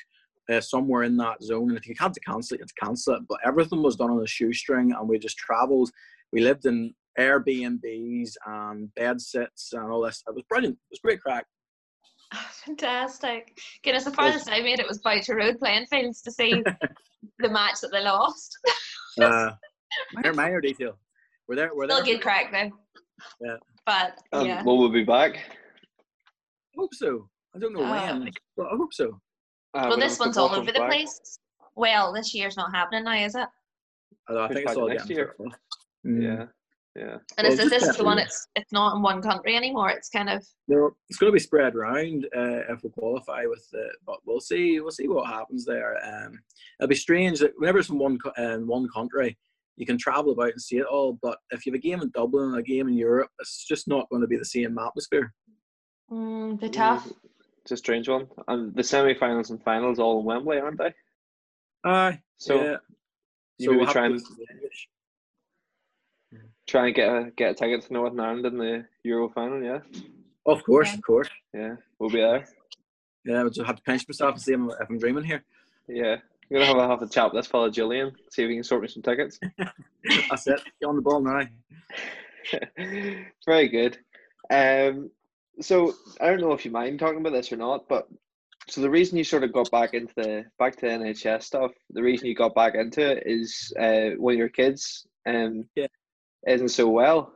[0.49, 1.69] uh, somewhere in that zone.
[1.69, 3.23] And if you had to cancel it, you had to cancel it.
[3.27, 5.91] But everything was done on a shoestring, and we just travelled.
[6.31, 10.23] We lived in Airbnbs and bed sets, and all this.
[10.27, 10.75] It was brilliant.
[10.75, 11.45] It was great crack.
[12.65, 13.57] fantastic.
[13.83, 16.63] Goodness, the farthest I made it was Boucher Road playing fields to see
[17.39, 18.57] the match that they lost.
[19.21, 19.51] uh,
[20.13, 20.97] minor, minor detail.
[21.47, 21.71] We're there.
[21.73, 21.97] We're there.
[21.97, 22.71] Still good crack though.
[23.41, 23.55] Yeah.
[23.85, 24.63] But um, yeah.
[24.63, 25.35] Will we be back?
[25.37, 27.29] I hope so.
[27.55, 29.19] I don't know uh, when, but I hope so.
[29.73, 30.89] Uh, well, this one's all over the back.
[30.89, 31.39] place.
[31.75, 33.47] Well, this year's not happening now, is it?
[34.29, 35.35] I, I think it's all next year.
[36.05, 36.21] Mm.
[36.23, 36.45] Yeah.
[36.97, 37.17] Yeah.
[37.37, 38.17] And well, is this is the one?
[38.17, 39.89] It's it's not in one country anymore.
[39.91, 40.95] It's kind of no.
[41.09, 44.79] It's going to be spread around uh, if we qualify with it, but we'll see.
[44.79, 45.95] We'll see what happens there.
[46.03, 46.39] Um,
[46.79, 49.37] it'll be strange that whenever it's in one in one country,
[49.75, 51.19] you can travel about and see it all.
[51.21, 53.87] But if you have a game in Dublin and a game in Europe, it's just
[53.87, 55.33] not going to be the same atmosphere.
[56.11, 57.11] Mm, the tough.
[57.61, 58.27] It's a strange one.
[58.47, 60.93] And the semi-finals and finals all in Wembley, aren't they?
[61.83, 62.19] Aye.
[62.37, 62.77] so yeah.
[63.59, 64.19] you so we'll trying
[66.67, 69.79] try and get a get a ticket to Northern Ireland in the Euro final, yeah?
[70.45, 71.29] Of course, of course.
[71.53, 72.45] Yeah, we'll be there.
[73.25, 75.43] Yeah, I'll just have to pinch myself and see if I'm, if I'm dreaming here.
[75.87, 76.17] Yeah.
[76.49, 78.63] I'm gonna have a have a chat with this fella Julian, see if he can
[78.63, 79.37] sort me some tickets.
[80.29, 80.61] That's it.
[80.79, 81.41] Get on the ball now.
[83.45, 83.97] Very good.
[84.49, 85.11] Um,
[85.59, 88.07] so I don't know if you mind talking about this or not, but
[88.69, 92.01] so the reason you sort of got back into the back to NHS stuff, the
[92.01, 95.87] reason you got back into it is uh, one of your kids um yeah.
[96.45, 97.33] Isn't so well.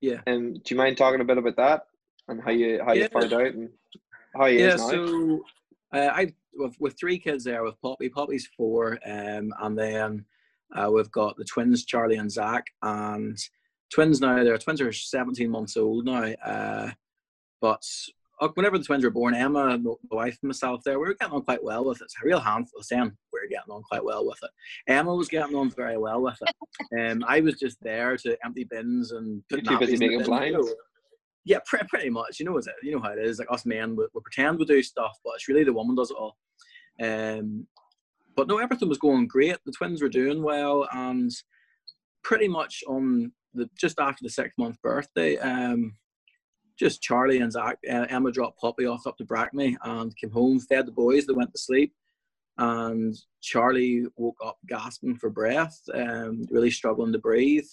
[0.00, 0.20] Yeah.
[0.26, 1.82] Um, do you mind talking a bit about that
[2.28, 3.04] and how you how yeah.
[3.04, 3.70] you found out and
[4.36, 4.76] how you yeah?
[4.76, 5.40] So
[5.92, 8.08] uh, I with, with three kids there with Poppy.
[8.08, 10.24] Poppy's four, um, and then
[10.74, 13.38] uh, we've got the twins Charlie and Zach, and
[13.92, 14.42] twins now.
[14.44, 16.32] Their twins are 17 months old now.
[16.44, 16.90] Uh,
[17.60, 17.82] but
[18.54, 21.42] whenever the twins were born, Emma, my wife, and myself, there, we were getting on
[21.42, 22.04] quite well with it.
[22.04, 24.50] It's a real handful Sam, we were getting on quite well with it.
[24.86, 26.54] Emma was getting on very well with it.
[26.98, 30.72] Um, I was just there to empty bins and put too busy making blinds.
[31.44, 32.38] Yeah, pretty, pretty much.
[32.38, 33.38] You know, it, you know how it is.
[33.38, 36.10] Like us men, we, we pretend we do stuff, but it's really the woman does
[36.10, 36.36] it all.
[37.02, 37.66] Um,
[38.36, 39.56] but no, everything was going great.
[39.66, 41.30] The twins were doing well, and
[42.22, 45.96] pretty much on the just after the six month birthday, um,
[46.78, 50.60] just Charlie and Zach, uh, Emma dropped Poppy off up to Brackney and came home,
[50.60, 51.92] fed the boys, they went to sleep.
[52.56, 57.66] And Charlie woke up gasping for breath, um, really struggling to breathe.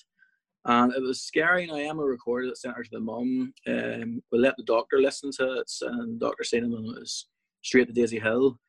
[0.66, 1.68] And it was scary.
[1.68, 3.54] Now, Emma recorded it, sent her to the mum.
[3.68, 6.44] Um, we let the doctor listen to it, and Dr.
[6.44, 7.28] Cinnamon was
[7.62, 8.60] straight to Daisy Hill.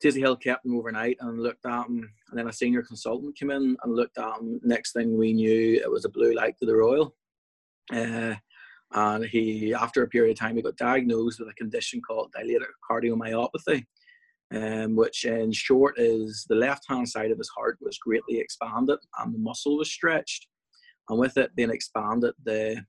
[0.00, 2.10] Daisy Hill kept him overnight and looked at him.
[2.30, 4.60] And then a senior consultant came in and looked at him.
[4.64, 7.14] Next thing we knew, it was a blue light to the Royal.
[7.92, 8.34] Uh,
[8.92, 12.66] and he, after a period of time, he got diagnosed with a condition called dilated
[12.88, 13.84] cardiomyopathy,
[14.52, 19.34] um, which in short is the left-hand side of his heart was greatly expanded and
[19.34, 20.48] the muscle was stretched.
[21.08, 22.84] And with it being expanded, the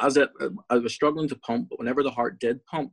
[0.00, 0.30] as it
[0.70, 2.92] I was struggling to pump, but whenever the heart did pump,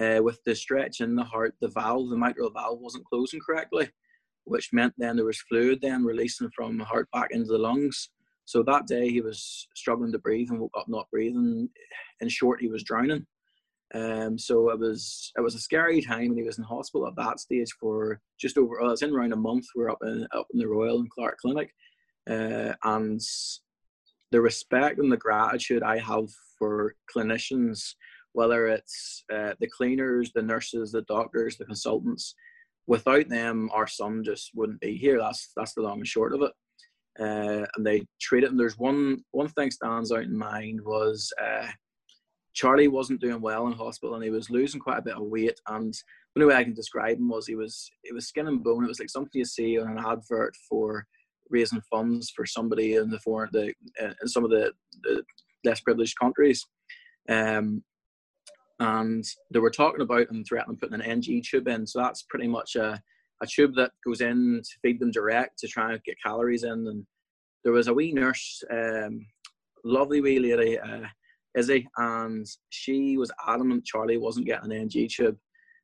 [0.00, 3.88] uh, with the stretch in the heart, the valve, the mitral valve wasn't closing correctly,
[4.44, 8.10] which meant then there was fluid then releasing from the heart back into the lungs.
[8.50, 11.68] So that day he was struggling to breathe and woke up not breathing.
[12.20, 13.24] In short, he was drowning.
[13.94, 17.14] Um, so it was it was a scary time when he was in hospital at
[17.14, 18.78] that stage for just over.
[18.80, 19.66] Well, it's in around a month.
[19.76, 21.72] We we're up in up in the Royal and Clark Clinic,
[22.28, 23.20] uh, and
[24.32, 27.94] the respect and the gratitude I have for clinicians
[28.32, 32.34] whether it's uh, the cleaners, the nurses, the doctors, the consultants.
[32.86, 35.18] Without them, our son just wouldn't be here.
[35.18, 36.52] That's that's the long and short of it.
[37.20, 38.50] Uh, and they treat it.
[38.50, 41.66] And there's one one thing stands out in mind was uh,
[42.54, 45.60] Charlie wasn't doing well in hospital, and he was losing quite a bit of weight.
[45.68, 48.64] And the only way I can describe him was he was it was skin and
[48.64, 48.84] bone.
[48.84, 51.04] It was like something you see on an advert for
[51.50, 55.22] raising funds for somebody in the foreign the in some of the, the
[55.64, 56.66] less privileged countries.
[57.28, 57.82] Um,
[58.78, 61.86] and they were talking about and threatening putting an NG tube in.
[61.86, 63.00] So that's pretty much a,
[63.42, 66.86] a tube that goes in to feed them direct to try and get calories in.
[66.86, 67.06] And
[67.64, 69.26] there was a wee nurse, um,
[69.84, 71.06] lovely wee lady, uh,
[71.56, 75.36] Izzy, and she was adamant Charlie wasn't getting an NG tube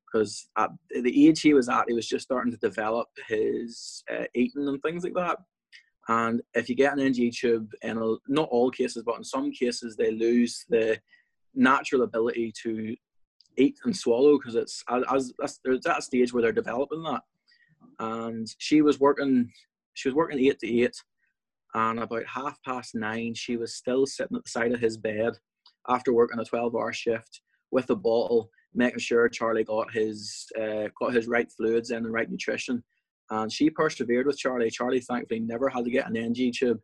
[0.07, 4.25] because at the age he was at, he was just starting to develop his uh,
[4.35, 5.39] eating and things like that.
[6.09, 9.51] And if you get an NG tube, in a, not all cases, but in some
[9.51, 10.99] cases, they lose the
[11.55, 12.95] natural ability to
[13.59, 15.33] eat and swallow because it's as,
[15.83, 17.23] that stage where they're developing that.
[17.99, 19.51] And she was working,
[19.95, 20.97] she was working eight to eight,
[21.75, 25.35] and about half past nine, she was still sitting at the side of his bed
[25.89, 31.15] after working a twelve-hour shift with a bottle, making sure Charlie got his uh, got
[31.15, 32.83] his right fluids and the right nutrition.
[33.31, 34.71] And she persevered with Charlie.
[34.71, 36.79] Charlie thankfully never had to get an NG tube.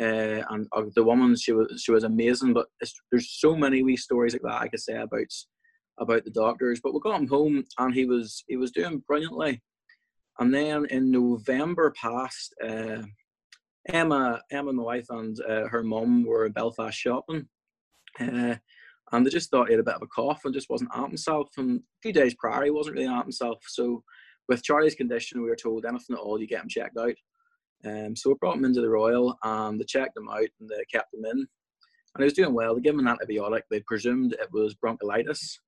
[0.00, 2.52] Uh, and uh, the woman, she was she was amazing.
[2.52, 2.66] But
[3.10, 5.32] there's so many wee stories like that I could say about
[5.98, 6.80] about the doctors.
[6.82, 9.60] But we got him home, and he was he was doing brilliantly.
[10.38, 13.02] And then in November past, uh,
[13.88, 17.48] Emma, Emma, my wife, and uh, her mum were in Belfast shopping,
[18.20, 18.56] uh,
[19.12, 21.08] and they just thought he had a bit of a cough and just wasn't at
[21.08, 21.48] himself.
[21.56, 23.58] And a few days prior, he wasn't really at himself.
[23.66, 24.04] So,
[24.48, 27.14] with Charlie's condition, we were told anything at all, you get him checked out.
[27.84, 30.84] Um, so we brought him into the Royal, and they checked him out, and they
[30.92, 31.38] kept him in.
[31.38, 31.46] And
[32.18, 32.74] he was doing well.
[32.74, 33.62] They gave him an antibiotic.
[33.70, 35.58] They presumed it was bronchitis.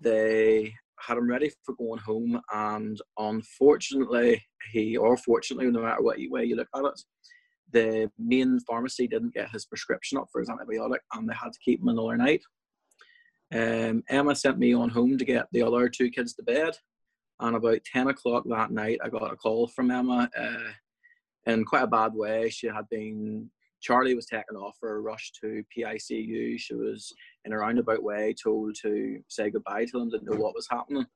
[0.00, 6.18] They had him ready for going home, and unfortunately, he or fortunately, no matter what
[6.30, 7.00] way you look at it,
[7.72, 11.58] the main pharmacy didn't get his prescription up for his antibiotic, and they had to
[11.64, 12.42] keep him another night.
[13.52, 16.74] Um, Emma sent me on home to get the other two kids to bed,
[17.40, 20.28] and about ten o'clock that night, I got a call from Emma.
[20.38, 20.72] Uh,
[21.48, 22.50] in quite a bad way.
[22.50, 26.58] She had been Charlie was taken off for a rush to PICU.
[26.58, 27.12] She was
[27.44, 31.06] in a roundabout way told to say goodbye to him, didn't know what was happening.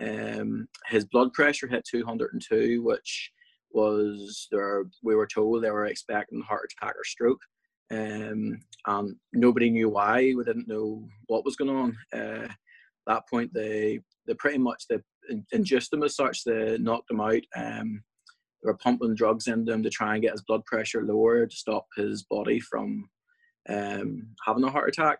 [0.00, 3.30] Um, his blood pressure hit 202, which
[3.72, 4.84] was there.
[5.02, 7.40] We were told they were expecting heart attack or stroke.
[7.92, 10.32] Um, and nobody knew why.
[10.36, 11.96] We didn't know what was going on.
[12.12, 12.48] Uh,
[13.06, 14.98] that point, they they pretty much they
[15.52, 16.44] induced him as such.
[16.44, 17.42] They knocked him out.
[17.56, 18.02] Um,
[18.62, 21.86] were pumping drugs into him to try and get his blood pressure lower to stop
[21.96, 23.08] his body from
[23.68, 25.18] um, having a heart attack.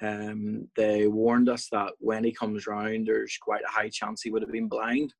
[0.00, 4.30] Um, they warned us that when he comes round, there's quite a high chance he
[4.30, 5.12] would have been blind.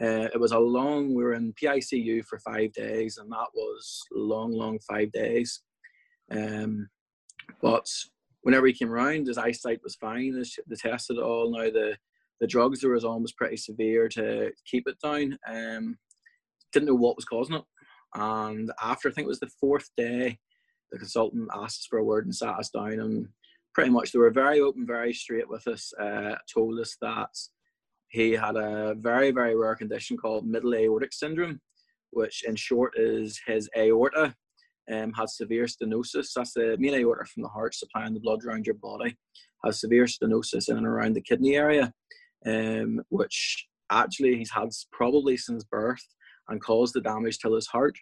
[0.00, 4.02] Uh, it was a long, we were in PICU for five days, and that was
[4.12, 5.62] long, long five days.
[6.30, 6.88] Um,
[7.60, 7.86] but
[8.42, 10.42] whenever he came round, his eyesight was fine.
[10.66, 11.50] They tested it all.
[11.50, 11.96] Now the
[12.40, 15.38] the drugs there was almost pretty severe to keep it down.
[15.46, 15.98] Um,
[16.72, 17.62] didn't know what was causing it.
[18.14, 20.38] And after I think it was the fourth day,
[20.90, 23.28] the consultant asked us for a word and sat us down and
[23.74, 27.28] pretty much they were very open, very straight with us, uh, told us that
[28.08, 31.60] he had a very, very rare condition called middle aortic syndrome,
[32.10, 34.34] which in short is his aorta
[34.92, 36.32] um, has severe stenosis.
[36.34, 39.16] That's the main aorta from the heart supplying the blood around your body,
[39.64, 41.92] has severe stenosis in and around the kidney area,
[42.46, 46.04] um, which actually he's had probably since birth
[46.48, 47.96] and caused the damage to his heart.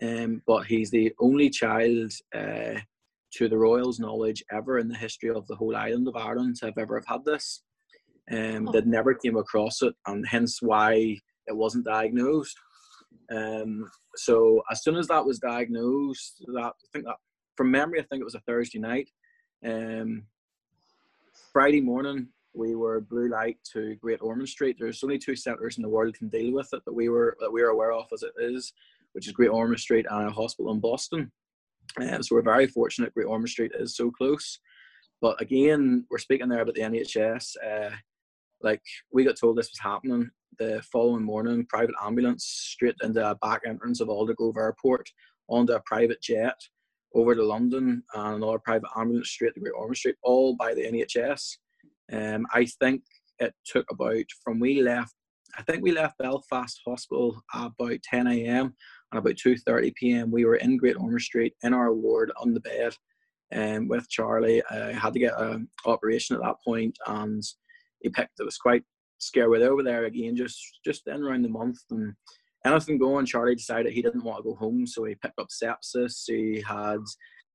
[0.00, 2.80] Um, but he's the only child, uh,
[3.34, 6.66] to the Royals' knowledge, ever in the history of the whole island of Ireland to
[6.66, 7.62] have ever have had this.
[8.30, 8.72] Um, oh.
[8.72, 12.56] That never came across it, and hence why it wasn't diagnosed.
[13.34, 17.16] Um, so as soon as that was diagnosed, that I think that
[17.56, 19.10] from memory, I think it was a Thursday night.
[19.64, 20.24] Um,
[21.52, 24.76] Friday morning, we were blue light to Great Ormond Street.
[24.78, 27.50] There's only two centres in the world can deal with it that we were that
[27.50, 28.72] we are aware of as it is,
[29.12, 31.32] which is Great Ormond Street and a hospital in Boston.
[32.00, 34.58] Uh, so we're very fortunate Great Ormond Street is so close.
[35.20, 37.54] But again, we're speaking there about the NHS.
[37.64, 37.90] Uh,
[38.62, 43.34] like we got told this was happening the following morning, private ambulance straight into a
[43.36, 45.08] back entrance of Aldergrove Airport
[45.48, 46.56] onto a private jet
[47.14, 50.82] over to London and another private ambulance straight to Great Ormond Street, all by the
[50.82, 51.56] NHS.
[52.12, 53.02] Um, I think
[53.38, 55.14] it took about from we left.
[55.58, 58.74] I think we left Belfast Hospital about 10 a.m.
[59.10, 60.30] and about 2:30 p.m.
[60.30, 62.94] we were in Great Ormond Street in our ward on the bed,
[63.54, 64.62] um, with Charlie.
[64.70, 67.42] I had to get an operation at that point, and
[68.00, 68.40] he picked.
[68.40, 68.84] It was quite
[69.18, 69.48] scary.
[69.48, 72.14] We're over there again, just just in around the month, and
[72.64, 73.26] anything going.
[73.26, 76.22] Charlie decided he didn't want to go home, so he picked up sepsis.
[76.26, 77.00] He had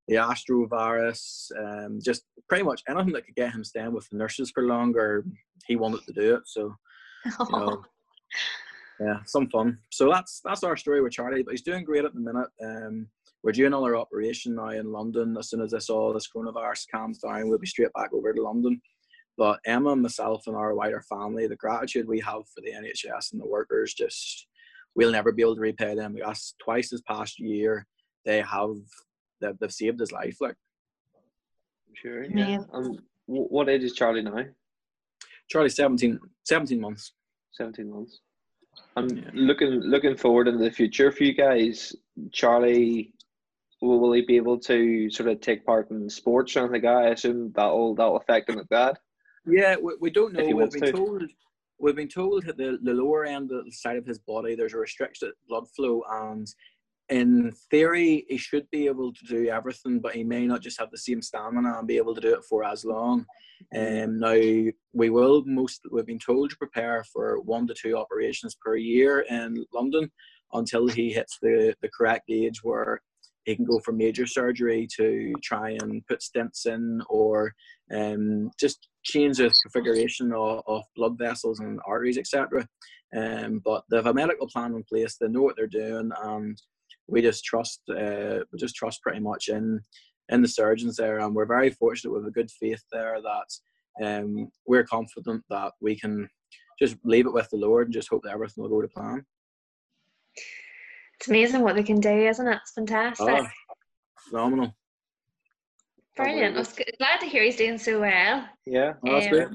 [0.08, 4.52] the astrovirus, um, just pretty much anything that could get him staying with the nurses
[4.52, 5.26] for longer.
[5.68, 6.74] He wanted to do it, so
[7.26, 7.84] you know,
[9.00, 9.78] yeah, some fun.
[9.92, 11.44] So that's that's our story with Charlie.
[11.44, 12.48] But he's doing great at the minute.
[12.64, 13.08] Um,
[13.44, 15.36] we're doing another operation now in London.
[15.38, 18.42] As soon as I saw this coronavirus calms down, we'll be straight back over to
[18.42, 18.82] London.
[19.38, 23.42] But Emma, myself, and our wider family, the gratitude we have for the NHS and
[23.42, 24.48] the workers, just
[24.96, 26.14] we'll never be able to repay them.
[26.16, 27.86] Because twice this past year,
[28.26, 28.72] they have
[29.42, 30.38] they've, they've saved his life.
[30.42, 30.56] Like,
[31.94, 32.50] sure, yeah.
[32.50, 32.60] yeah.
[32.74, 34.44] Um, what age is Charlie now?
[35.50, 37.14] Charlie 17, 17 months.
[37.58, 38.20] Seventeen months.
[38.96, 39.30] I'm yeah.
[39.34, 41.96] looking looking forward into the future for you guys.
[42.32, 43.14] Charlie,
[43.82, 46.88] will, will he be able to sort of take part in sports or anything?
[46.88, 49.00] I assume that'll that'll affect him at that.
[49.48, 50.46] Yeah, we, we don't know.
[50.46, 50.92] We've been to.
[50.92, 51.24] told
[51.80, 54.74] we've been told that the, the lower end of the side of his body there's
[54.74, 56.48] a restricted blood flow and
[57.10, 60.92] in theory he should be able to do everything but he may not just have
[60.92, 63.26] the same stamina and be able to do it for as long
[63.72, 67.98] and um, now we will most we've been told to prepare for one to two
[67.98, 70.12] operations per year in london
[70.54, 73.02] until he hits the, the correct age where
[73.48, 77.54] he can go for major surgery to try and put stents in or
[77.92, 82.68] um, just change the configuration of, of blood vessels and arteries, etc.
[83.16, 85.16] Um, but they have a medical plan in place.
[85.16, 86.62] They know what they're doing, and
[87.08, 87.82] we just trust.
[87.90, 89.82] Uh, we just trust pretty much in
[90.30, 94.50] in the surgeons there, and we're very fortunate with a good faith there that um,
[94.66, 96.30] we're confident that we can
[96.80, 99.26] just leave it with the Lord and just hope that everything will go to plan.
[101.20, 102.60] It's amazing what they can do, isn't it?
[102.62, 103.28] It's fantastic.
[103.28, 103.48] Oh,
[104.30, 104.76] phenomenal.
[106.16, 106.56] Brilliant.
[106.56, 108.48] I was glad to hear he's doing so well.
[108.66, 109.48] Yeah, oh, that's um, great.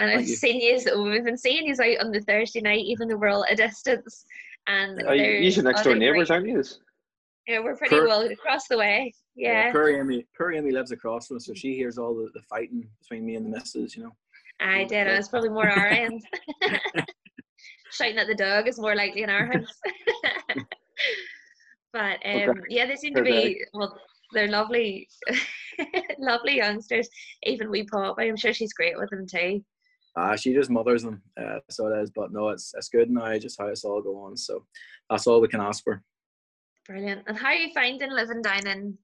[0.00, 3.16] And I've seen you, we've been seeing you out on the Thursday night, even though
[3.16, 4.24] we're all at a distance.
[4.66, 6.62] And oh, you're next door neighbours, aren't you?
[7.46, 9.12] Yeah, we're pretty Cur- well across the way.
[9.36, 9.66] Yeah.
[9.66, 12.42] yeah Poor Amy, poor Amy lives across from us, so she hears all the, the
[12.42, 14.12] fighting between me and the missus, you know.
[14.60, 15.06] I did.
[15.06, 16.22] It was probably more our end.
[17.92, 19.80] Shouting at the dog is more likely in our house.
[21.92, 22.60] but um, okay.
[22.70, 23.98] yeah, they seem to be well
[24.32, 25.08] they're lovely,
[26.18, 27.08] lovely youngsters.
[27.44, 29.64] Even we pop, I'm sure she's great with them too.
[30.16, 32.10] Ah, she just mothers them, uh, so it is.
[32.10, 33.36] But no, it's it's good now.
[33.38, 34.36] Just how it's all going.
[34.36, 34.64] So
[35.10, 36.02] that's all we can ask for.
[36.86, 37.22] Brilliant.
[37.26, 38.98] And how are you finding living down in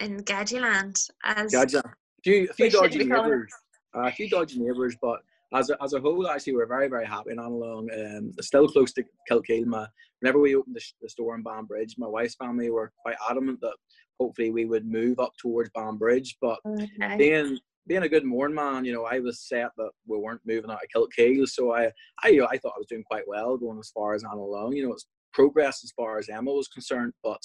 [0.00, 0.98] in Gadgeyland?
[1.24, 3.52] As Gadgeyland, a few, a few dodgy neighbours,
[3.94, 5.20] uh, a few dodgy neighbours, but
[5.54, 7.88] as a, as a whole, actually, we're very, very happy and on along.
[7.92, 9.66] Um, still close to Kilkeel.
[9.66, 9.86] My,
[10.20, 13.74] whenever we opened the, the store in Banbridge, my wife's family were quite adamant that
[14.18, 16.36] hopefully we would move up towards Banbridge.
[16.40, 17.16] But okay.
[17.18, 20.70] being being a good Mourne man, you know, I was set that we weren't moving
[20.70, 21.90] out of Kilkeel, so I
[22.22, 24.76] I you know, I thought I was doing quite well going as far as Annalong.
[24.76, 27.40] You know, it's progress as far as Emma was concerned, but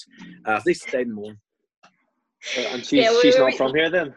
[0.45, 1.37] uh, at least stayed in Mourne.
[2.57, 4.13] Uh, and she's yeah, she's not from here then.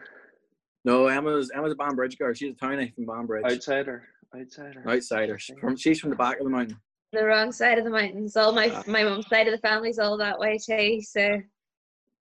[0.85, 2.33] No, Emma's Emma's a Banbridge girl.
[2.33, 3.45] She's a townie from Banbridge.
[3.45, 4.03] Outsider,
[4.35, 5.39] outsider, outsider.
[5.39, 6.77] She's From she's from the back of the mountain.
[7.13, 8.37] The wrong side of the mountains.
[8.37, 11.01] All my uh, my mum's side of the family's all that way too.
[11.01, 11.37] So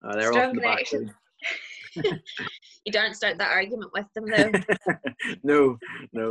[0.04, 0.86] uh, they're Strong off the back.
[1.94, 4.96] you don't start that argument with them though.
[5.42, 5.78] no,
[6.12, 6.30] no.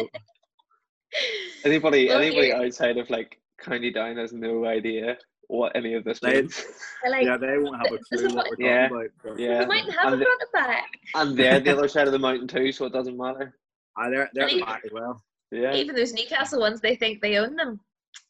[1.65, 6.63] Anybody, anybody outside of like County Down has no idea what any of this means.
[7.09, 9.39] Like, yeah, they won't have a clue what we're yeah, talking about.
[9.39, 10.89] Yeah, they might have and a front and back.
[11.15, 13.55] And they're the other side of the mountain too, so it doesn't matter.
[13.97, 15.21] Ah, they're they're the back as well.
[15.51, 15.73] Yeah.
[15.73, 17.79] Even those Newcastle ones, they think they own them.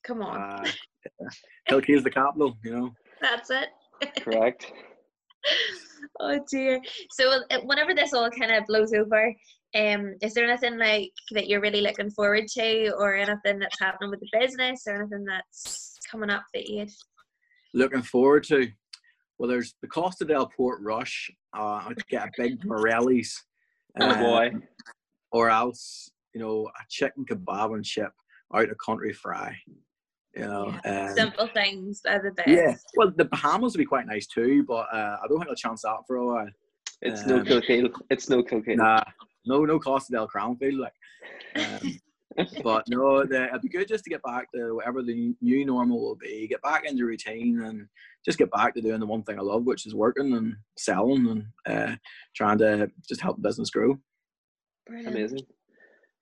[0.05, 0.39] Come on.
[0.39, 0.71] Uh,
[1.19, 1.27] yeah.
[1.69, 2.93] Kilkeel's the capital, you know.
[3.21, 3.69] That's it.
[4.21, 4.71] Correct.
[6.19, 6.81] Oh dear.
[7.11, 9.33] So uh, whenever this all kind of blows over,
[9.75, 14.09] um, is there anything like that you're really looking forward to, or anything that's happening
[14.09, 16.85] with the business, or anything that's coming up that you
[17.73, 18.69] looking forward to?
[19.37, 21.29] Well, there's the Costa del Portrush.
[21.57, 23.43] Uh, to get a big Morelli's.
[23.99, 24.51] Oh boy.
[24.53, 24.63] Um,
[25.31, 28.11] or else, you know, a chicken kebab and chip
[28.53, 29.55] out of country fry.
[30.35, 31.07] You know, yeah.
[31.07, 32.49] um, simple things are the best.
[32.49, 35.55] Yeah, well, the Bahamas would be quite nice too, but uh, I don't think I'll
[35.55, 36.49] chance that for a while.
[37.01, 37.91] It's um, no Kilkeel.
[38.09, 38.77] It's no Kilkeel.
[38.77, 39.03] Nah,
[39.45, 40.93] no, no Costa del Crownfield, like.
[41.55, 41.99] Um,
[42.63, 45.99] but no, the, it'd be good just to get back to whatever the new normal
[45.99, 46.47] will be.
[46.47, 47.87] Get back into routine and
[48.25, 51.27] just get back to doing the one thing I love, which is working and selling
[51.27, 51.95] and uh,
[52.35, 53.97] trying to just help the business grow.
[54.87, 55.15] Brilliant.
[55.15, 55.39] Amazing.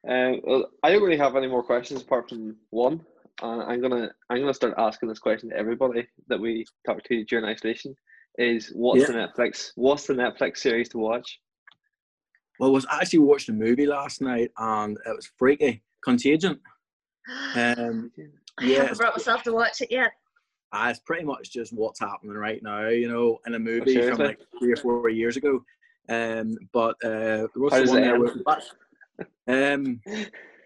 [0.08, 3.02] Uh, well, I don't really have any more questions apart from one.
[3.42, 7.24] Uh, I'm gonna I'm gonna start asking this question to everybody that we talk to
[7.26, 7.96] during isolation.
[8.38, 9.08] Is what's yeah.
[9.08, 11.40] the Netflix what's the Netflix series to watch?
[12.60, 15.84] Well, I was actually watching a movie last night and it was freaky.
[16.04, 16.60] Contagion.
[17.56, 18.10] Um,
[18.58, 20.14] I yeah, haven't brought myself to watch it yet.
[20.72, 24.16] Uh, it's pretty much just what's happening right now, you know, in a movie oh,
[24.16, 25.62] from like three or four years ago.
[26.08, 28.38] Um, but uh, there was How one there with,
[29.50, 30.00] um,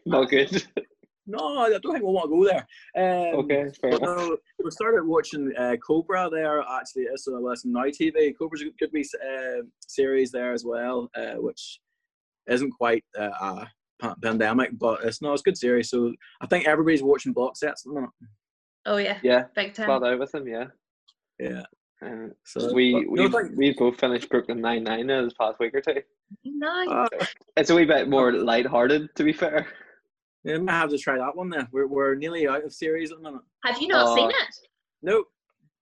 [0.06, 0.64] not good.
[1.28, 2.68] No, I don't think we want to go there.
[2.98, 4.02] Um, okay, fair enough.
[4.02, 7.06] No, we started watching uh, Cobra there actually.
[7.16, 8.34] So listen, Now TV.
[8.38, 11.80] Cobra's a good wee uh, series there as well, uh, which
[12.50, 13.66] isn't quite uh,
[14.02, 15.90] a pandemic, but it's no, it's a good series.
[15.90, 18.14] So I think everybody's watching box sets at the moment.
[18.86, 19.86] Oh yeah, yeah, big time.
[19.86, 20.66] Flat out with them, yeah.
[21.40, 21.64] Yeah.
[22.04, 25.82] Uh, so we we no, we both finished Brooklyn Nine Nine this past week or
[25.82, 26.02] two.
[26.44, 26.90] Nice.
[26.90, 27.26] Uh,
[27.58, 29.68] it's a wee bit more light-hearted, to be fair.
[30.44, 31.68] Yeah, I might have to try that one then.
[31.72, 33.42] We're, we're nearly out of series at the minute.
[33.64, 34.56] Have you not uh, seen it?
[35.04, 35.28] Nope.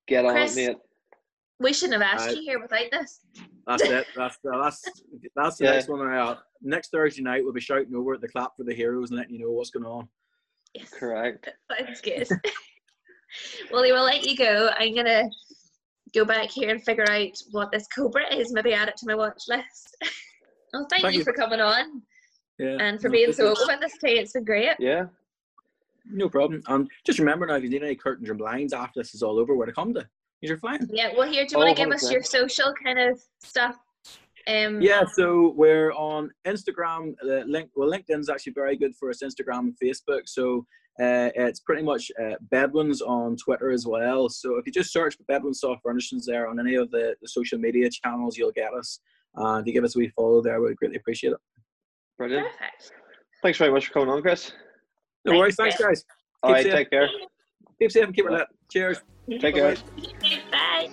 [0.07, 0.77] Get on Chris, it, mate.
[1.59, 3.19] We shouldn't have asked uh, you here without this.
[3.67, 4.07] That's it.
[4.15, 4.81] That's uh, that's
[5.35, 5.71] that's the yeah.
[5.71, 6.07] next one.
[6.07, 9.19] Uh, next Thursday night, we'll be shouting over at the clap for the heroes and
[9.19, 10.07] letting you know what's going on.
[10.73, 10.89] Yes.
[10.89, 11.49] Correct.
[11.79, 12.27] Sounds good.
[13.71, 14.69] well, we will let you go.
[14.77, 15.29] I'm gonna
[16.13, 18.53] go back here and figure out what this Cobra is.
[18.53, 19.97] Maybe add it to my watch list.
[20.73, 22.01] well, thank, thank you, you, for coming on.
[22.59, 22.77] Yeah.
[22.79, 24.19] And for no, being so open with this today.
[24.19, 24.75] It's been great.
[24.79, 25.05] Yeah.
[26.11, 26.61] No problem.
[26.67, 29.39] Um, just remember now, if you need any curtains or blinds after this is all
[29.39, 30.07] over, where to come to.
[30.41, 30.87] You're fine.
[30.91, 31.11] Yeah.
[31.17, 33.77] Well, here, do you want to give us your social kind of stuff?
[34.47, 37.13] Um, yeah, so we're on Instagram.
[37.21, 39.21] The link, well, LinkedIn's actually very good for us.
[39.21, 40.21] Instagram and Facebook.
[40.27, 40.65] So
[40.99, 44.27] uh, it's pretty much uh, Bedwins on Twitter as well.
[44.27, 47.27] So if you just search for Bedwin Soft Furnishings there on any of the, the
[47.27, 48.99] social media channels, you'll get us.
[49.37, 51.39] Uh, if you give us a wee follow there, we'd greatly appreciate it.
[52.19, 52.47] Brilliant.
[52.47, 52.91] Perfect.
[53.41, 54.51] Thanks very much for coming on, Chris.
[55.25, 55.55] No thanks, worries.
[55.55, 56.05] Thanks, guys.
[56.43, 56.63] All keep right.
[56.65, 56.73] Safe.
[56.73, 57.09] Take care.
[57.79, 58.47] Keep safe and keep it lit.
[58.69, 58.97] Cheers.
[59.39, 59.75] Take Bye-bye.
[60.21, 60.41] care.
[60.51, 60.89] Bye.